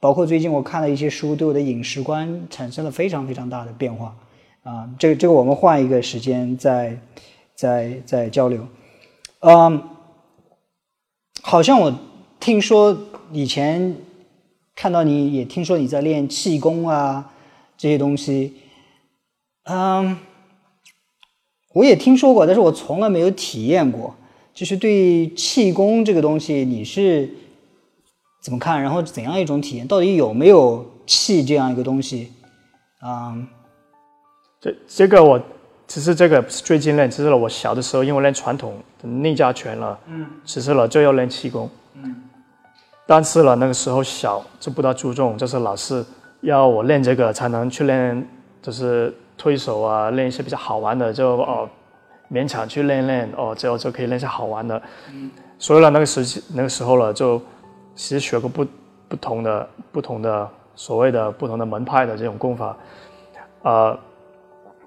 [0.00, 4.12] 包括最近我看了一些书，对我的饮食观产生了非常非常大的变化。
[4.64, 6.98] 啊，这个这个我们换一个时间再。
[7.56, 8.68] 在在交流，
[9.40, 9.82] 嗯，
[11.40, 11.98] 好像我
[12.38, 12.96] 听说
[13.32, 13.96] 以前
[14.74, 17.32] 看到你也听说你在练气功啊
[17.78, 18.54] 这些东西，
[19.64, 20.18] 嗯，
[21.72, 24.14] 我也听说过，但是我从来没有体验过。
[24.52, 27.30] 就是对气功这个东西，你是
[28.42, 28.82] 怎么看？
[28.82, 29.86] 然后怎样一种体验？
[29.86, 32.32] 到底有没有气这样一个东西？
[33.02, 33.48] 嗯，
[34.60, 35.40] 这这个我。
[35.88, 42.22] 其实这个是最近练，其实了我小的时候因为练传统内家拳了，嗯，其实了就要练气功，嗯，
[43.06, 46.04] 但是了那个时候小就不大注重，就是老师
[46.40, 48.28] 要我练这个才能去练，
[48.60, 51.68] 就是推手啊，练一些比较好玩的，就哦
[52.32, 54.82] 勉强去练练，哦这样就可以练些好玩的，
[55.12, 57.40] 嗯，所以了那个时期那个时候了就
[57.94, 58.66] 其实学过不
[59.06, 62.76] 不同的不同的所谓的不同的门派的这种功法，
[63.62, 63.96] 啊。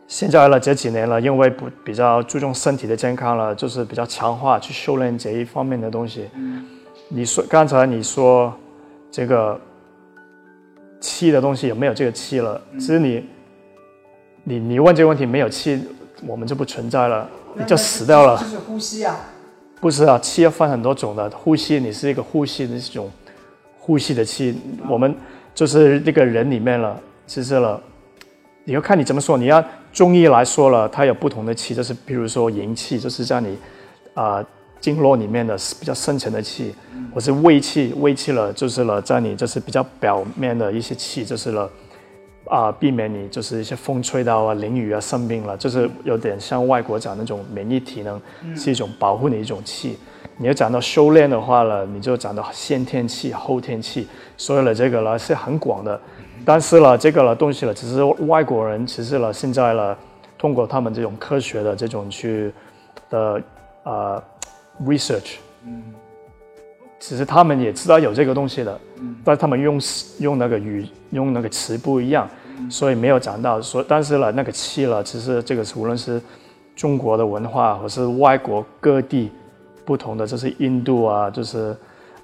[0.10, 6.28] 现在了这几年了，因为不比较注重身体的健康了，就是比较强化去修炼这一方面的东西。
[7.10, 8.52] 你说刚才你说
[9.12, 9.60] 这个
[11.00, 12.60] 气的东西有没有这个气了？
[12.74, 13.24] 其实你
[14.44, 15.80] 你你问这个问题没有气，
[16.26, 18.36] 我们就不存在了，你就死掉了。
[18.40, 19.16] 就是呼吸啊。
[19.80, 21.30] 不是啊，气要分很多种的。
[21.30, 23.12] 呼吸，你是一个呼吸的这种
[23.78, 25.16] 呼吸的气，我们
[25.54, 27.80] 就是这个人里面了，其实了，
[28.64, 29.38] 你要看你怎么说。
[29.38, 33.58] 你要中医来说了，它有不同的气，就是比如说阳气，就是在你
[34.14, 34.44] 啊
[34.80, 36.74] 经络里面的比较深层的气，
[37.14, 41.70] 或是胃气，胃气了就是了，在你就是比较表面的一些气，就是了。
[42.46, 48.20] 啊，避免你就是一些风吹到啊、淋雨啊生病了，就是有点像外国讲那种免疫体能，
[48.56, 50.00] 是一种保护你一种气。
[50.38, 56.02] 你要讲到修炼的话了，你就讲到先天气、后天气，所有的这个呢是很广的。
[56.50, 59.96] 但是呢，这个了东西了，其实外国人其实了现在了
[60.36, 62.52] 通过他们这种科学的这种去
[63.08, 63.40] 的
[63.84, 64.24] 呃
[64.84, 65.94] research，嗯，
[67.00, 69.80] 其实他们也知道有这个东西的，嗯，但他们用
[70.18, 72.28] 用那个语用那个词不一样。
[72.68, 76.20] 所以没有讲到，说但是呢，那个气了，其实这个是无论是
[76.76, 79.30] 中国的文化，或是外国各地
[79.86, 81.78] 不同的，就是印度啊，就是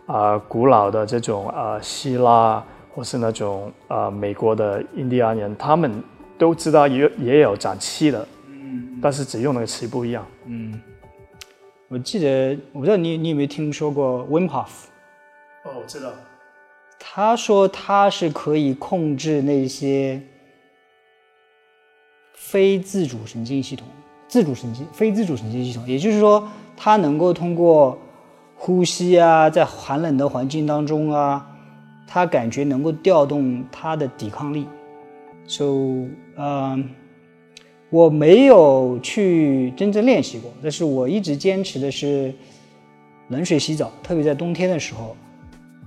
[0.07, 2.63] 啊古老的这种啊希腊，
[2.96, 6.02] 或是那种啊美国的印第安人，他们
[6.38, 10.82] 都知道也也有长气的，嗯，但是只用那个词不一样，嗯，
[11.89, 14.86] 我记得我不知道你你有没有听说过 Wim Hof？
[15.66, 16.10] 哦，我知道。
[16.98, 20.22] 他说他是可以控制那些
[22.34, 23.86] 非自主神经系统、
[24.28, 27.98] 自主神经、非自主神经系统，也就是说，他能够通过
[28.56, 31.46] 呼吸啊，在寒冷的环境当中啊，
[32.08, 34.66] 他感觉能够调动他的抵抗力。
[35.47, 36.89] So，嗯，
[37.89, 42.34] 我没有去真正练习过，但是我一直坚持的是
[43.30, 45.16] 冷水洗澡，特别在冬天的时候。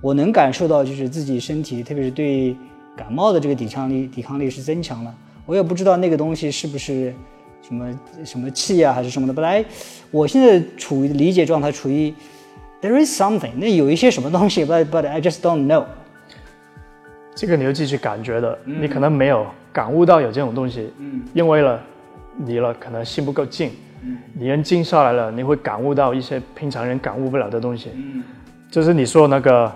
[0.01, 2.55] 我能感受到，就是自己身体，特别是对
[2.95, 5.13] 感冒的这个抵抗力，抵抗力是增强了。
[5.45, 7.13] 我也不知道那个东西是不是
[7.61, 9.33] 什么什么气啊，还是什么的。
[9.33, 9.63] 本来
[10.09, 12.13] 我现在处于理解状态，处于
[12.81, 15.83] there is something，那有一些什么东西，but but I just don't know。
[17.39, 21.79] 这个你就继续感觉的，你可能没有感悟到有这种东西，嗯，因为了
[22.45, 23.71] 离了，可能心不够静，
[24.03, 28.21] 嗯，你人静下来了，你会感悟到一些平常人感悟不了的东西，嗯，
[28.69, 29.71] 就是你说那个。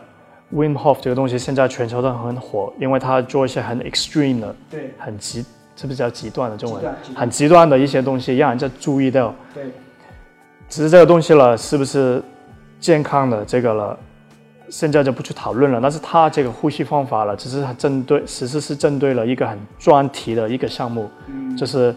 [0.53, 5.43] Wim Hof 这个东西现在全球都很火，因为他做一些很 extreme 的，对，很极，
[5.75, 6.83] 是不是叫极端的中文？
[7.15, 9.33] 很极端的一些东西，让人家注意到。
[9.51, 9.63] 对，
[10.69, 12.21] 只是这个东西了，是不是
[12.79, 13.97] 健康的这个了？
[14.73, 15.79] 现在就不去讨论了。
[15.79, 21.07] 但是他这个呼吸方法了，只是针对，其实是针对了一个很专题的一个项目，
[21.55, 21.95] 就是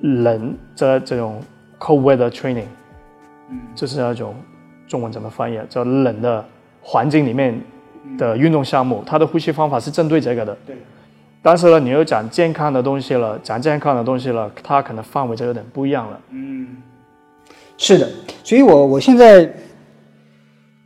[0.00, 1.42] 冷这这种
[1.78, 2.64] cold weather training，
[3.50, 4.34] 嗯，就是那种
[4.88, 5.60] 中文怎么翻译？
[5.68, 6.42] 叫冷的
[6.80, 7.60] 环境里面。
[8.18, 10.56] 的运动项目，他的呼吸方法是针对这个的。
[10.66, 10.76] 对。
[11.42, 16.20] 但是呢，你又讲健康的东西了，讲健康的东西了，它可能范围就有点不一样了。
[16.30, 16.68] 嗯，
[17.78, 18.06] 是的。
[18.44, 19.50] 所以我我现在，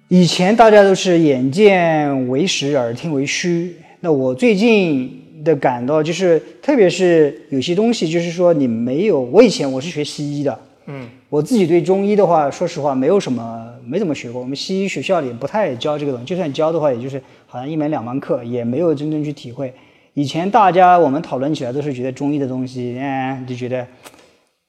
[0.09, 3.77] 以前大家都是眼见为实，耳听为虚。
[4.01, 9.21] 那我最近的感到就是，特别是有些东西，就是说你没有。
[9.21, 10.59] 我以前我是学西医的。
[10.87, 14.41] 嗯，我自己对中医的话，说实话没有什么，没怎么学过。
[14.41, 19.71] 我们西医学校里不太教这个东西，就算教的话，也就是好像一门两门课，也没有真正去体会。
[20.15, 23.87] 以前大家我们讨论起来都是觉得中医的东西，嗯，就觉得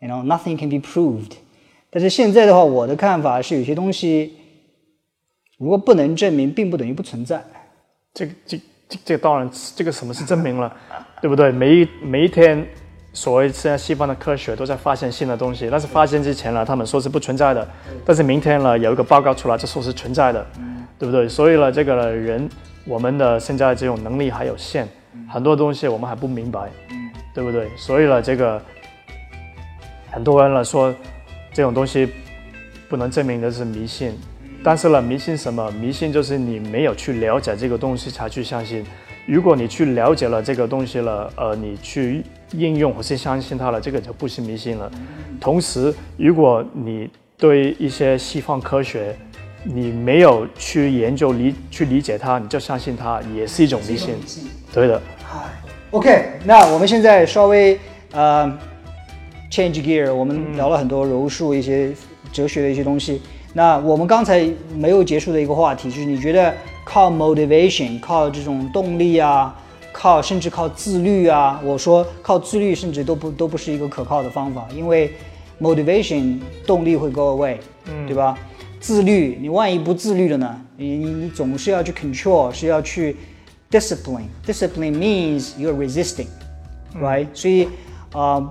[0.02, 1.32] ，you know nothing can be proved。
[1.90, 4.34] 但是现在的话，我的看法是，有些东西
[5.60, 7.44] 如果不能证明，并不等于不存在。
[8.14, 8.58] 这个，这，
[8.88, 10.76] 这，这当然，这个什么是证明了，
[11.22, 11.52] 对不对？
[11.52, 12.66] 每一每一天。
[13.12, 17.68] 所谓现在西方的科学都在发现新的东西，但是发现之前呢，他们说是不存在的，
[18.06, 20.46] 但是明天呢有一个报告出来，就说是存在的，
[21.00, 21.28] 对不对？
[21.28, 22.48] 所以呢，这个人
[22.86, 24.88] 我们的现在这种能力还有限，
[25.28, 26.70] 很多东西我们还不明白，
[27.34, 27.68] 对不对？
[27.76, 28.62] 所以呢，这个
[30.12, 30.94] 很多人呢说
[31.52, 32.08] 这种东西
[32.88, 34.16] 不能证明的是迷信，
[34.64, 35.72] 但是呢，迷信什么？
[35.72, 38.86] 迷信就是你没有去了解这个东西才去相信。
[39.26, 42.24] 如果你去了解了这个东西了，呃，你去。
[42.54, 44.92] 应用或是相信它了，这个就不是迷信了。
[45.40, 47.08] 同时，如果你
[47.38, 49.16] 对一些西方科学，
[49.64, 54.16] 你没有去研究理去理解它，你就相信它，也是一种迷信。
[54.74, 55.00] 对的。
[55.92, 57.80] OK，那我们现在稍微
[58.14, 58.52] 呃
[59.52, 61.92] change gear，我们聊了很多柔术一些
[62.34, 63.22] 哲学的一些东西。
[63.60, 66.56] 那我们刚才没有结束的一个话题，就是你觉得
[66.86, 69.54] 靠 motivation，靠这种动力啊？
[69.92, 71.60] 靠，甚至靠自律啊！
[71.62, 75.12] 我说靠自律，甚至都不都不是一个可靠的方法，因为
[75.60, 78.38] motivation 动力会 go away，嗯，对吧？
[78.80, 80.62] 自律，你万一不自律了呢？
[80.78, 83.18] 你你你总是要去 control，是要去
[83.70, 84.30] discipline。
[84.48, 87.28] discipline means you're resisting，right？
[87.34, 87.68] 所以
[88.14, 88.42] 啊，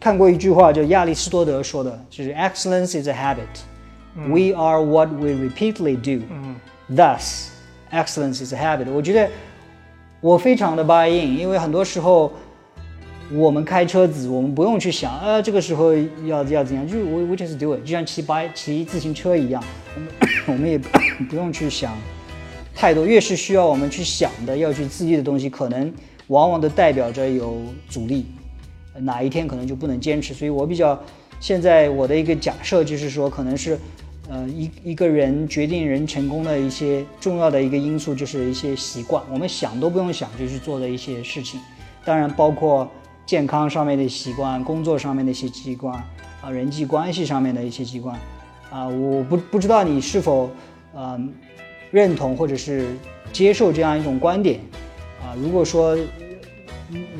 [0.00, 3.69] 看过一句话，叫亚里士多德说的，就是 “Excellence is a habit.
[4.16, 6.22] We are what we repeatedly do.
[6.88, 7.50] Thus,
[7.92, 9.30] excellence is a habit.” 我觉得
[10.20, 12.32] 我非常的 buy in，因为很多时候
[13.32, 15.94] 我们开车子，我们不用去想，呃，这个时候
[16.26, 19.62] 要要怎样，就是 we we just do it，就像骑白骑自行车一样，
[19.94, 20.10] 我们
[20.48, 20.76] 我们也
[21.30, 21.96] 不用去想
[22.74, 25.92] 太多，越是需要我们去想的，要去自律的东西，可能
[26.26, 28.26] 往往都代表着有阻力，
[28.98, 30.34] 哪一天可能就不能坚持。
[30.34, 31.00] 所以我比较
[31.38, 33.78] 现在我的一个假设就是说，可能是
[34.30, 41.60] 呃一一个人决定人成功的一些重要的一个因素，就是一些习惯，我们想都不用想就去做的一些事情，
[42.04, 42.88] 当然包括
[43.26, 45.94] 健康上面的习惯，工作上面的一些习惯，
[46.40, 48.16] 啊，人际关系上面的一些习惯，
[48.70, 50.48] 啊，我不不知道你是否
[50.94, 51.32] 嗯。
[51.92, 52.86] 认同或者是
[53.32, 54.60] 接受这样一种观点，
[55.20, 55.98] 啊，如果说，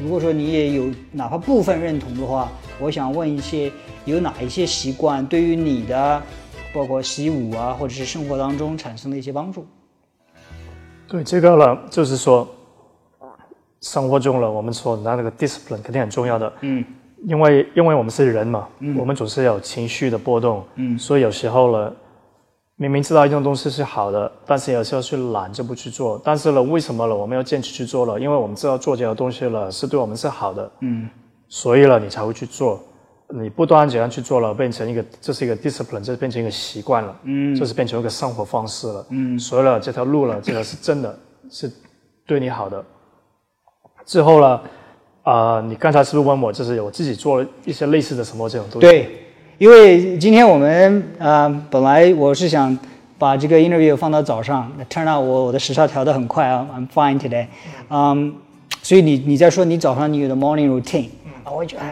[0.00, 2.48] 如果说你也有哪怕部分认同的话，
[2.78, 3.72] 我想问一些
[4.04, 6.22] 有哪一些习惯对于你的，
[6.72, 9.66] 包括习武啊，或者是生活当中产生的一些帮助？
[11.08, 12.48] 对这个呢，就是说，
[13.80, 16.84] 生活中了，我们说那那个 discipline 肯定很重要的，嗯，
[17.24, 21.92] 因为因为我们是人嘛，嗯，我们总是有情绪的波动，嗯，所以有时候呢。
[22.76, 26.18] 明明知道一种东西是好的，但是有时候去懒就不去做。
[26.24, 27.14] 但是呢，为什么呢？
[27.14, 30.72] 我们要坚持去做了，因为我们知道做这个东西了是对我们是好的。
[30.80, 31.06] 嗯。
[31.46, 32.80] 所以呢，你才会去做。
[33.32, 37.16] 你不断怎样去做了，变成一个，这是一个 discipline，这变成一个习惯了。
[37.24, 37.54] 嗯。
[37.54, 39.06] 这是变成一个生活方式了。
[39.10, 39.38] 嗯。
[39.38, 41.18] 所以呢，这条路了，这个是真的
[41.50, 41.70] 是
[42.26, 42.84] 对你好的。
[44.04, 44.60] 之后呢，
[45.22, 48.86] 啊，你刚才是不是问我，就是我自己做了一些类似的什么这种东西？
[48.86, 49.26] 对。
[49.58, 52.76] 因为今天我们啊，本来我是想
[53.18, 57.46] 把这个 interview 放到早上，turn out 我我的时差调得很快啊，I'm fine today，
[57.90, 58.34] 嗯，
[58.80, 61.10] 所以你你在说你早上你有的 morning routine，
[61.44, 61.82] 啊，我觉得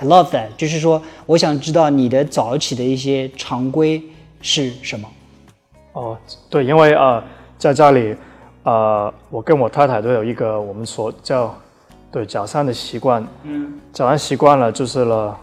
[0.00, 4.02] I love that，就是说我想知道你的早起的一些常规
[4.40, 5.08] 是什么。
[5.92, 6.16] 哦，
[6.48, 7.22] 对，因为啊，
[7.58, 8.16] 在家里
[8.62, 11.54] 啊，我跟我太太都有一个我们说叫
[12.12, 15.38] 对早上的习惯，嗯，早上习惯了就是了。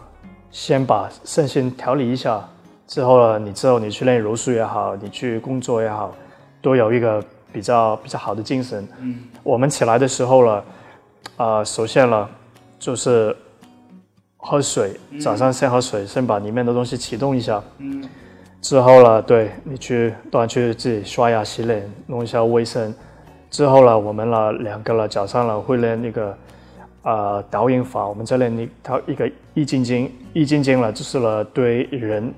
[0.52, 2.42] 先把身心调理一下，
[2.86, 6.14] 之后呢，你之后你去练柔术也好，你去工作也好，
[6.62, 8.88] 都有一个比较比较好的精神。
[9.00, 10.64] 嗯，我们起来的时候了，
[11.36, 12.26] 啊，首先了，
[12.78, 13.36] 就是
[14.46, 17.60] 喝水，早上先喝水，先把里面的东西启动一下。
[17.78, 18.08] 嗯，
[18.62, 22.94] 之后呢，对你去当然去自己刷牙洗脸，弄一下卫生。
[23.50, 26.36] 之后呢，我们呢两个了早上了会练那个。
[27.02, 32.34] 啊，导引法，我们这练一套一个易筋经，易筋经了，就是了对人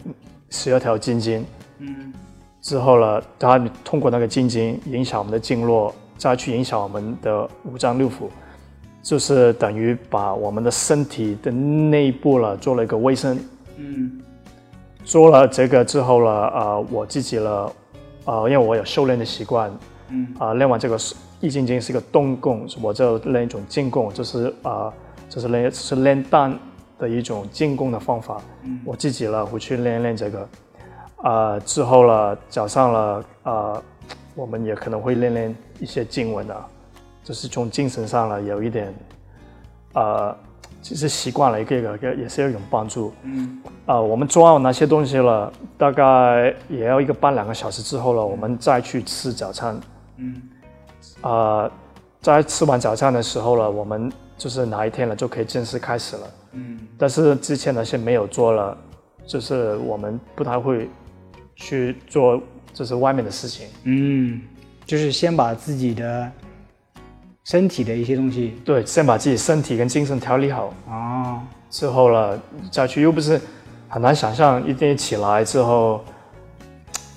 [0.50, 1.42] 十二条筋经，
[1.78, 2.12] 嗯，
[2.60, 8.28] 之后了，它通过那个筋经影响我们的经络，再去影响我们的五脏六腑，
[9.02, 13.38] 就是等于把我们的身体的内部了做了一个卫生，
[13.76, 14.20] 嗯，
[15.04, 17.72] 做了这个之后了，啊，我自己了，
[18.24, 19.70] 啊，因为我有修炼的习惯，
[20.08, 20.98] 嗯，啊，练完这个
[21.40, 24.92] 易筋经是一个动功，我就练一种静功，就是啊，
[25.28, 26.58] 就是练是练丹
[26.98, 28.42] 的一种静功的方法。
[28.64, 30.48] 嗯，我自己了回去练练这个，
[31.22, 33.82] 啊，之后了早上了啊，
[34.34, 36.66] 我们也可能会练练一些经文啊，
[37.28, 38.94] 就是从精神上了有一点，
[39.92, 40.34] 呃，
[40.80, 43.12] 其实习惯了一个一个也是有一种帮助。
[43.22, 49.78] 嗯，啊，我们做好那些东西了，大概也要一个半两个小时之后了，我们再去吃早餐。
[50.16, 50.40] 嗯。
[51.20, 51.70] 啊，
[52.22, 56.22] 在吃完早餐的时候了，我们就是哪一天了就可以正式开始了。
[56.52, 58.74] 嗯，但是之前那些没有做了，
[59.26, 60.88] 就是我们不太会
[61.54, 62.40] 去做，
[62.72, 63.66] 就是外面的事情。
[63.84, 64.40] 嗯，
[64.86, 66.32] 就是先把自己的
[67.48, 72.38] 身体的一些东西，对，先把自己身体跟精神调理好啊，之后了
[72.70, 73.40] 再去，又不是
[73.88, 76.04] 很难想象一天起来之后。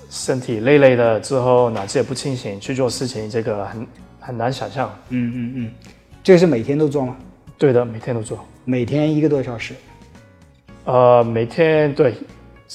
[0.09, 3.87] 身体累累的之后，脑子也不清醒，去做事情，这个很
[4.19, 4.93] 很难想象。
[5.07, 5.71] 嗯嗯嗯，
[6.21, 7.15] 这个是每天都做吗？
[7.57, 9.73] 对的，每天都做，每天一个多小时。
[10.83, 12.13] 呃，每天对，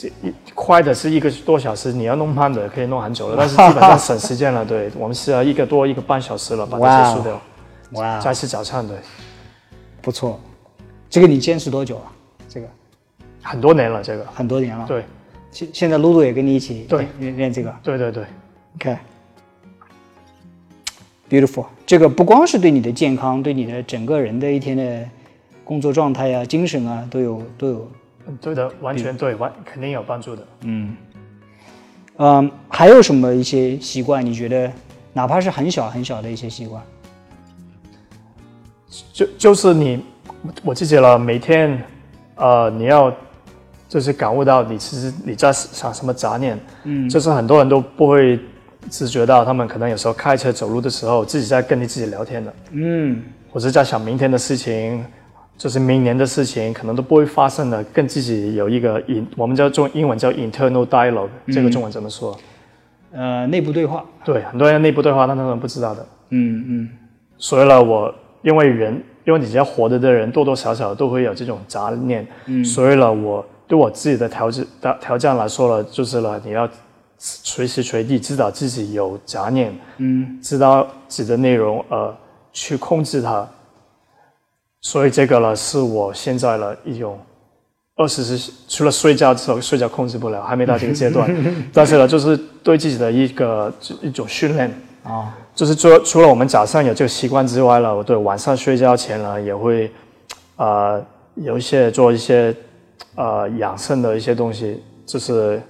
[0.03, 4.65] 一快的是一个多小时，你要弄慢的可以弄很久了， 但是基本上省时间了。
[4.65, 7.41] 对我们是要一个多一个半小时了，把它结束掉。
[7.93, 8.19] 哇！
[8.21, 8.97] 再吃早餐，对，
[10.03, 10.39] 不错。
[11.09, 12.13] 这个你坚持多久啊？
[12.49, 12.67] 这个
[13.43, 14.85] 很多年了，这个很多年了。
[14.87, 15.05] 对。
[15.53, 18.25] 现现在露露也跟你一起对练练这个，对对对
[21.31, 21.65] ，OK，beautiful。
[21.87, 25.09] 这个不光是对你的健康，对你的整个人的一天的
[25.65, 27.91] 工作状态呀、精神啊，都有都有。
[28.41, 30.47] 对的，完全对，完肯定有帮助的。
[30.63, 30.97] 嗯
[32.19, 34.25] 嗯，还有什么一些习惯？
[34.25, 34.71] 你觉得
[35.13, 36.83] 哪怕是很小很小的一些习惯，
[39.13, 40.03] 就就是你
[40.65, 41.83] 我自己了，每天
[42.37, 43.15] 呃，你要
[43.89, 48.41] 就是感悟到你其实你在想什么杂念，嗯，就是很多人都不会
[48.89, 53.23] 自觉到，他们可能有时候开车走路的时候，自己在跟你自己聊天的，嗯，
[53.53, 55.05] 我是在想明天的事情，
[55.57, 59.03] 就是明年的事情，可能都不会发生了，跟自己有一个
[59.37, 62.37] 我们叫中英文叫 internal dialogue，这个中文怎么说？
[63.13, 66.07] 呃，内部对话，对，很多人内部对话，但他们不知道的。
[66.31, 66.89] 嗯嗯
[67.39, 76.69] 所以呢，我因为人，因为你只要活着的人，多多少少都会有这种杂念，嗯，所以呢，我对我自己的条件条条件来说了，就是了，你要
[77.17, 82.15] 随时随地知道自己有杂念，嗯知道自己的内容，呃，
[82.53, 83.49] 去控制它。
[84.81, 87.19] 所以这个呢，是我现在的一种
[87.97, 91.29] 二十四除了睡觉之后，睡觉控制不了，还没到这个阶段，
[91.73, 93.73] 但是呢，就是对自己的一个
[94.03, 94.71] 一种训练。
[95.03, 99.89] 啊，就是做，除了我们早上有这个习惯之外呢，我对晚上睡觉前呢也会，
[100.57, 101.01] 呃，
[101.37, 102.53] 有一些做一些
[103.15, 105.63] 呃养生的一些东西，就是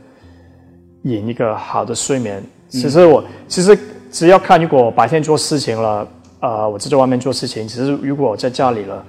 [1.02, 2.42] 引一个好的睡眠。
[2.70, 3.78] 其实我其实
[4.10, 6.08] 只要看，如果我白天做事情了，
[6.40, 9.04] 呃，我在外面做事情，其实如果我在家里了，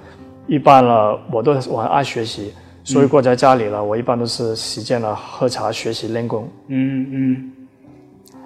[0.46, 2.52] 一般了我都我很爱学习，
[2.84, 6.48] 所以如果在家里了，我一般都是实践了喝茶、学习、练功。
[6.68, 7.52] 嗯嗯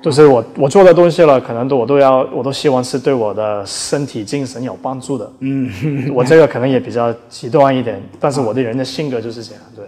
[0.03, 5.33] 就是我我做的东西了，可能都我都要，我都希望是对我的身体、精神有帮助的。
[5.39, 9.63] 嗯，我这个可能也比较极端一点，但是我的人的性格就是这样。
[9.77, 9.85] 对，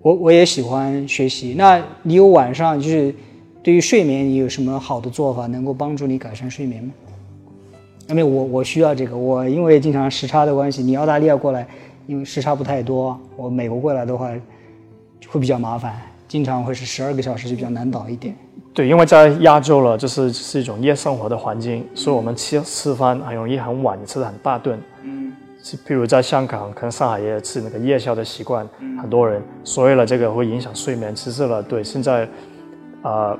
[0.00, 1.54] 我我也喜欢学习。
[1.54, 3.14] 那你有晚上就是
[3.68, 6.90] 对于睡眠，你有什么好的做法能够帮助你改善睡眠吗？
[8.08, 11.68] 因为我我需要这个，我因为经常时差的关系，你澳大利亚过来，
[12.06, 14.30] 因为时差不太多，我美国过来的话
[15.26, 18.34] 会比较麻烦，经常会是十二个小时就比较难倒一点。
[18.72, 24.80] 对，因为在亚洲了，就是是一种夜生活的环境，所以我们吃吃饭很容易很晚，吃的很大顿。
[25.02, 25.30] 嗯，
[25.62, 28.66] 是譬如在香港，可能上海也吃那个夜宵的习惯，
[28.98, 31.14] 很多人，所以了，这个会影响睡眠。
[31.14, 32.26] 其实了，对，现在，
[33.02, 33.38] 呃，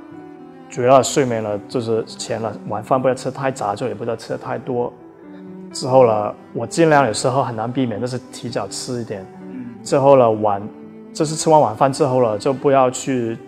[0.69, 4.93] 主要睡眠了，就是前了晚饭不要吃太杂，就也不要吃的太多。
[5.73, 9.27] 之后了，我尽量有时候很难避免，但是提早吃一点。
[9.83, 10.63] 之后了晚，
[11.13, 13.39] 就是吃完晚饭之后了，就不要去，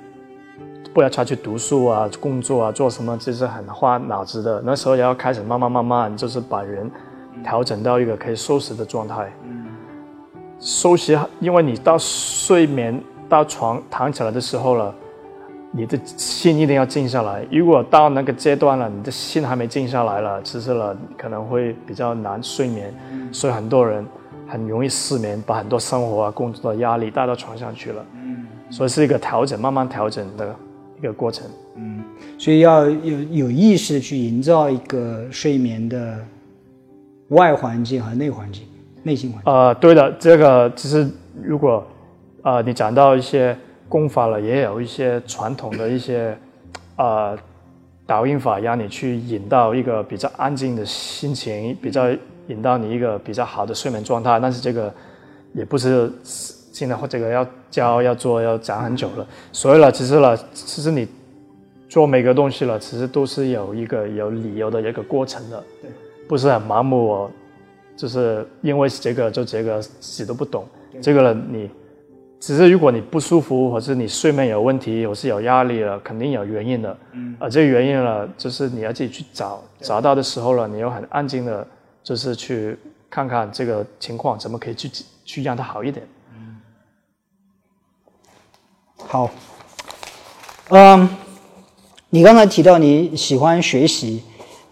[0.95, 4.63] 不要再去读书啊、工作啊、做什么，就是很花脑子的。
[4.65, 6.91] 那时候也要开始慢慢慢慢，就是把人
[7.43, 9.31] 调整到一个可以收拾的状态。
[10.59, 14.95] 休息，因为你到睡眠到床躺起来的时候了，
[15.73, 17.47] 你的心一定要静下来。
[17.51, 22.93] 如果到那个阶段了，你的心还没静下来了，其实了可能会比较难睡眠。
[23.31, 24.05] 所以很多人
[24.49, 28.05] 很容易失眠，把很多生活啊、工作的压力带到床上去了。
[28.15, 30.55] 嗯所以是一个调整，慢慢调整的
[30.99, 31.47] 一个过程。
[31.77, 32.03] 嗯
[32.39, 36.19] 所以要有有意识的去营造一个睡眠的
[37.29, 38.65] 外环境和内环境、
[39.03, 39.53] 内心环境。
[39.53, 41.09] 呃，对的，这个其实
[41.43, 41.87] 如果
[42.43, 43.57] 呃你讲到一些
[43.91, 46.35] 功法了，也有一些传统的一些
[46.97, 47.37] 呃
[48.07, 52.09] 导引法，让你去引到一个比较安静的心情，比较
[52.47, 54.39] 引到你一个比较好的睡眠状态。
[54.41, 54.95] 但是这个
[55.53, 61.07] 也不是现在或这个要教要做要讲很久了，所以呢，其实呢，其实你
[61.89, 65.91] 做每个东西了，其实都是有一个有理由的一个过程的，对，
[66.29, 67.31] 不是很盲目哦，
[67.97, 70.65] 就是因为这个就这个自己都不懂，
[71.03, 71.69] 这个呢你
[72.41, 81.67] 只是如果你不舒服，或是你睡眠有问题，或是有压力了，肯定有原因的，嗯，而这个原因呢，就是你要自己去找，找到的时候了，你又很安静的，
[82.03, 82.79] 就是去
[83.11, 84.91] 看看这个情况怎么可以去
[85.23, 86.07] 去让它好一点。
[86.35, 86.57] 嗯
[89.07, 89.31] 好，
[90.71, 91.09] 嗯，
[92.09, 94.23] 你刚才提到你喜欢学习，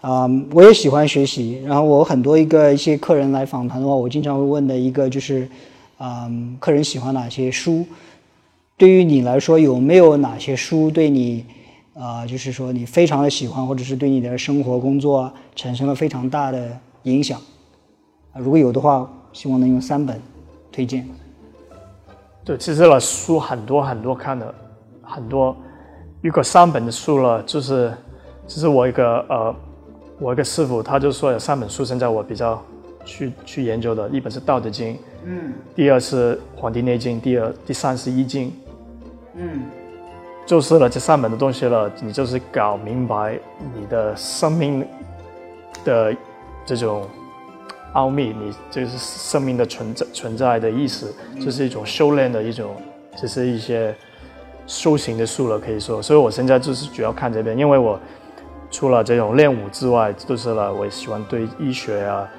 [0.01, 1.61] 嗯，我也喜欢学习。
[1.65, 5.47] 然后我很多一个一些客人来访谈的话，我经常会问的一个就是，
[5.99, 7.85] 嗯，客人喜欢哪些书？
[8.77, 11.45] 对于你来说，有没有哪些书对你，
[11.93, 17.39] 啊、就是说你非常的喜欢，或者是对你的生活工作产生了非常大的影响？
[18.31, 20.21] 啊，如果有的话，希望能用三本
[20.71, 21.05] 推荐。
[22.45, 24.55] 对，其实了书很多很多看的，
[25.01, 25.55] 很多。
[26.21, 27.93] 如果三本的书了，就是，
[28.47, 29.55] 这是我一个呃，
[30.19, 32.61] 我一个师傅，他就说有三本书，现在我比较
[33.05, 34.93] 去去研究的，一本是《道德经》，
[35.25, 38.47] 嗯，第二是《黄帝内经》，第二第三是《易经》，
[39.35, 39.63] 嗯，
[40.45, 43.37] 就是了这三本的东西了，你就是搞明白
[43.75, 44.85] 你的生命
[45.83, 46.15] 的
[46.65, 47.07] 这种
[47.93, 51.13] 奥秘，你就是生命的存在存在的意思，
[51.43, 52.75] 这是一种修炼的一种，
[53.19, 53.93] 这是一些
[54.67, 56.01] 修行的术了，可以说。
[56.01, 57.99] 所以我现在就是主要看这边，因为我
[58.71, 62.29] 除了这种练武之外，就是了，我也喜欢对医学啊，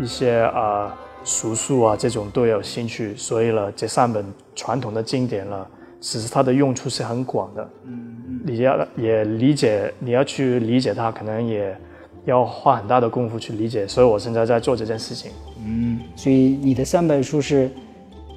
[0.00, 4.24] 一些啊术数啊这种都有兴趣，所以呢，这三本
[4.54, 5.66] 传统的经典呢，
[6.00, 7.70] 其实它的用处是很广的。
[7.84, 11.76] 嗯嗯，你要也理解，你要去理解它，可能也
[12.24, 13.86] 要花很大的功夫去理解。
[13.86, 15.30] 所以我现在在做这件事情。
[15.64, 17.68] 嗯，所以你的三本书是《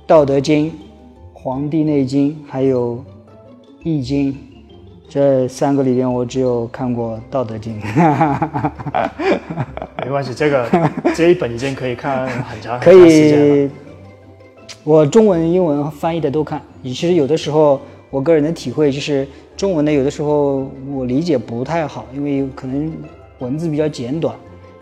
[0.05, 0.67] 道德经》
[1.33, 2.97] 《黄帝内经》还有
[3.83, 4.33] 《易经》。
[5.09, 7.79] 这三个里边，我只有看过《道德经》。
[10.03, 10.67] 没关系，这个
[11.13, 13.69] 这一本已经可以看很长可以。
[14.83, 16.59] 我中文、英文翻译的都看。
[16.83, 22.91] 其实有的时候，我个人的体会就是，中文的有的时候我理解不太好，因为可能
[23.39, 24.35] 文字比较简短，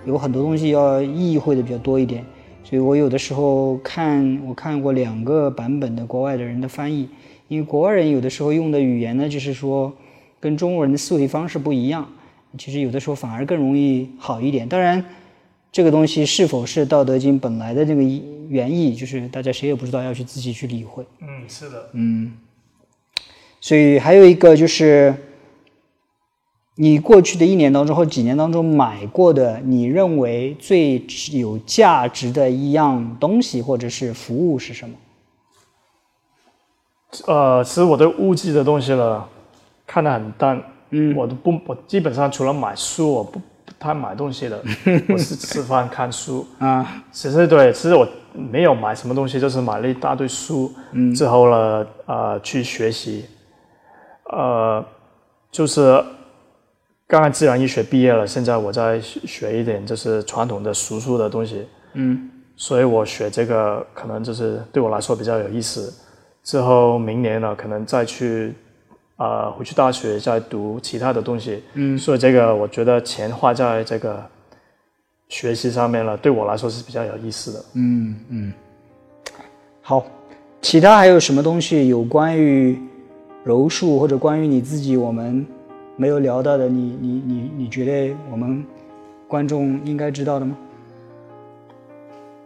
[0.05, 2.23] 有很多东西要意会的比较多一点。
[2.63, 7.09] 所以我有的时候看，我看过两个版本的国外的人的翻译，
[7.49, 9.91] 因为国外人有的时候用的语言呢，就是说。
[10.41, 12.09] 跟中国人的思维方式不一样，
[12.57, 14.67] 其实有的时候反而更容易好一点。
[14.67, 15.05] 当然，
[15.71, 18.01] 这个东西是否是《道德经》本来的这个
[18.49, 21.05] 原意，就是大家谁也不知道，要去自己去理会。
[21.21, 21.89] 嗯，是的。
[21.93, 22.33] 嗯，
[23.61, 25.15] 所以还有一个就是，
[26.75, 34.95] 你过去的一年当中或几年当中买过的，你认为最有价值的一样东西或者是服务是什么？
[37.27, 39.29] 呃，其实我都误记的东西了。
[39.91, 44.57] 看得很淡，嗯，我都不，我基本上除了买书，我不不太买东西的，
[45.11, 46.47] 我是吃饭看书。
[46.59, 47.03] 啊。
[47.11, 53.25] 其实对，其实我没有买什么东西，就是买了一大堆书，嗯，之后呢，呃，去学习，
[54.31, 54.81] 呃，
[55.51, 56.01] 就是
[57.05, 65.93] 刚刚自然医学毕业了，现在我在学一点就是传统的术数的东西，嗯，所以我学这个可能就是对我来说比较有意思。
[66.45, 68.55] 之后明年呢，可能再去。
[69.21, 74.19] 呃，回去大学再读其他的东西，嗯，所以这个我觉得钱花在这个
[75.29, 77.65] 学习上面了，对我来说是比较有意思的。
[77.75, 78.53] 嗯嗯，
[79.83, 80.03] 好，
[80.59, 82.75] 其他还有什么东西有关于
[83.43, 85.45] 柔术或者关于你自己我们
[85.97, 86.67] 没有聊到的？
[86.67, 88.65] 你你你你觉得我们
[89.27, 90.57] 观众应该知道的吗？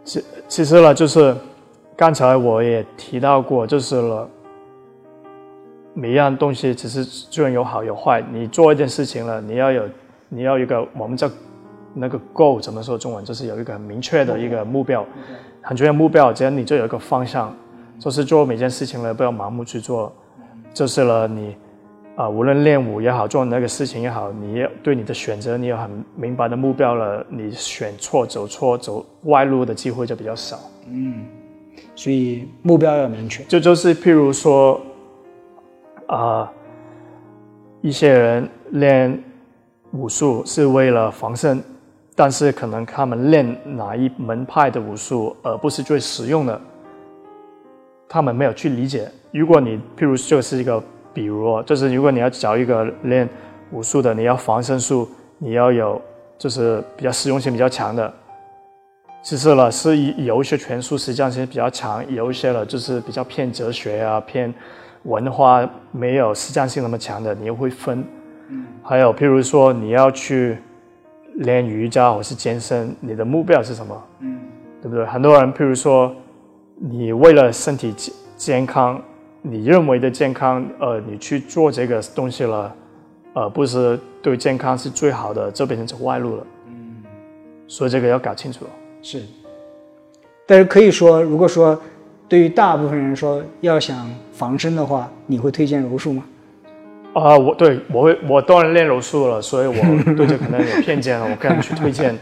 [0.04, 1.34] 其其实呢，就是
[1.96, 4.28] 刚才我也提到过，就是了。
[5.98, 9.82] 每一样东西只是虽然有好有坏，你做一件事情了，你要有，
[10.28, 11.26] 你要一个我们叫
[11.94, 15.06] 那个 goal 怎么说中文，就是有一个很明确的一个目标，
[15.62, 17.56] 很重要目标，只要你就有一个方向，
[17.98, 20.12] 就是做每件事情了，不要盲目去做，
[20.74, 21.56] 就是了你
[22.14, 30.58] 啊，无论练舞也好，做那个事情也好，你对你的选择你有很明白的目标了，你选错走错走歪路的机会就比较少。
[30.90, 31.24] 嗯，
[31.94, 34.78] 所以目标要明确，就就是譬如说。
[36.06, 36.50] 啊，
[37.80, 39.22] 一些人练
[39.92, 41.62] 武术是为了防身，
[42.14, 46.60] 但是可能他们练哪一门派的武术，而不是最实用的，
[48.08, 49.10] 他们没有去理解。
[49.32, 53.28] 如果你譬如就是一个，比如就是如果你要找一个练
[53.72, 55.08] 武术的，你要防身术，
[55.38, 56.00] 你要有
[56.38, 58.14] 就是比较实用性比较强的，
[59.22, 64.54] 其实呢是有一些拳术实际上是比较强，有一些了就是比较偏哲学啊偏。
[65.06, 68.04] 文化没有实战性那么强的，你又会分。
[68.48, 70.58] 嗯，还有譬如说你要去
[71.34, 74.04] 练瑜伽或是健身，你的目标是什么？
[74.20, 74.38] 嗯，
[74.82, 75.06] 对不对？
[75.06, 76.14] 很多人譬如说，
[76.76, 79.00] 你为了身体健健康，
[79.42, 82.74] 你认为的健康，呃，你去做这个东西了，
[83.34, 86.46] 呃，不是对健康是最好的，这变成走外路了。
[86.66, 87.02] 嗯，
[87.66, 88.66] 所以这个要搞清楚。
[89.02, 89.22] 是，
[90.46, 91.80] 但是可以说，如果说。
[92.28, 94.04] 对于大部分人说，要想
[94.36, 96.22] 防身的话，你会推荐柔术吗？
[97.14, 99.74] 啊，我对我会，我当然练柔术了，所以我
[100.14, 101.26] 对这可能有偏见了。
[101.26, 102.14] 我个人去推荐，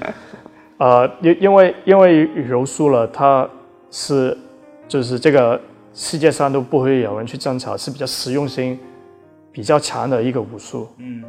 [0.79, 3.49] 呃，因因为因为柔术了，它
[3.91, 4.39] 是
[4.87, 5.61] 就是这个
[5.93, 8.79] 世界上都不会有人去争吵，是比较实用性
[9.51, 10.87] 比较强的一个武术。
[10.99, 11.25] 嗯，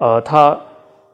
[0.00, 0.58] 呃，它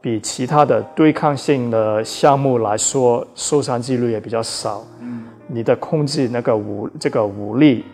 [0.01, 4.83] 比其他的对抗性的项目来说，受伤几率也比较少。
[5.03, 5.25] 嗯。
[5.49, 7.85] 你的控制那个武这个武力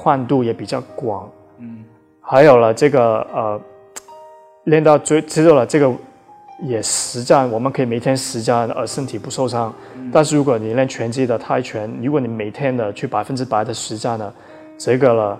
[0.00, 1.84] 宽度也比较广，嗯，
[2.22, 3.60] 还有了这个呃，
[4.64, 5.92] 练到最肌肉了这个
[6.62, 9.70] 也实战，我们可以每天实战而身体不受伤。
[10.10, 14.32] 但是如果你练拳击的泰拳，如果你每天的去百分之百的实战呢，
[14.78, 15.38] 这个了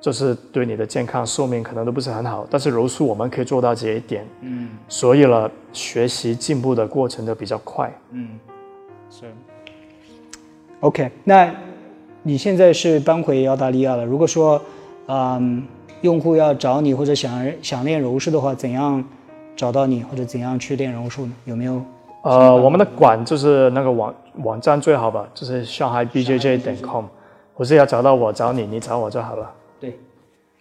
[0.00, 2.46] 就是对你的健康寿命可能都不是很好。
[2.48, 8.30] 但是柔术我们可以做到这一点，嗯，所以了学习进步的过程都比较快，嗯，
[9.10, 9.26] 是。
[10.80, 11.54] OK，那
[12.22, 14.04] 你现在是搬回澳大利亚了。
[14.04, 14.60] 如果说，
[15.06, 15.62] 嗯，
[16.02, 19.02] 用户要找你或者想想练柔术的话，怎样
[19.56, 21.32] 找到你或者怎样去练柔术呢？
[21.44, 21.82] 有没有
[22.22, 27.04] 呃，我们的馆就是那个网网站最好吧，就是上海 BJJ 点 com，
[27.56, 29.50] 不是要找到我找你，你找我就好了。
[29.80, 29.98] 对，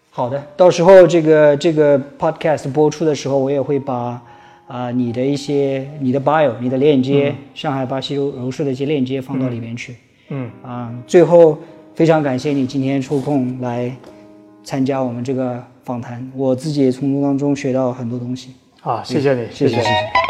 [0.10, 4.22] 好的，到时候这个这个 podcast 播出的时候，我也会把
[4.68, 9.94] 啊、你的一些你的 bio、你的链接，上海巴西柔柔术的一些链接放到里面去。
[9.94, 9.96] 嗯，
[10.64, 11.58] 啊、最后
[11.96, 13.92] 非常感谢你今天抽空来
[14.64, 18.54] 参加我们这个访谈，我自己也从中当中学到很多东西。
[18.82, 20.29] 啊，谢谢你，谢谢谢谢谢。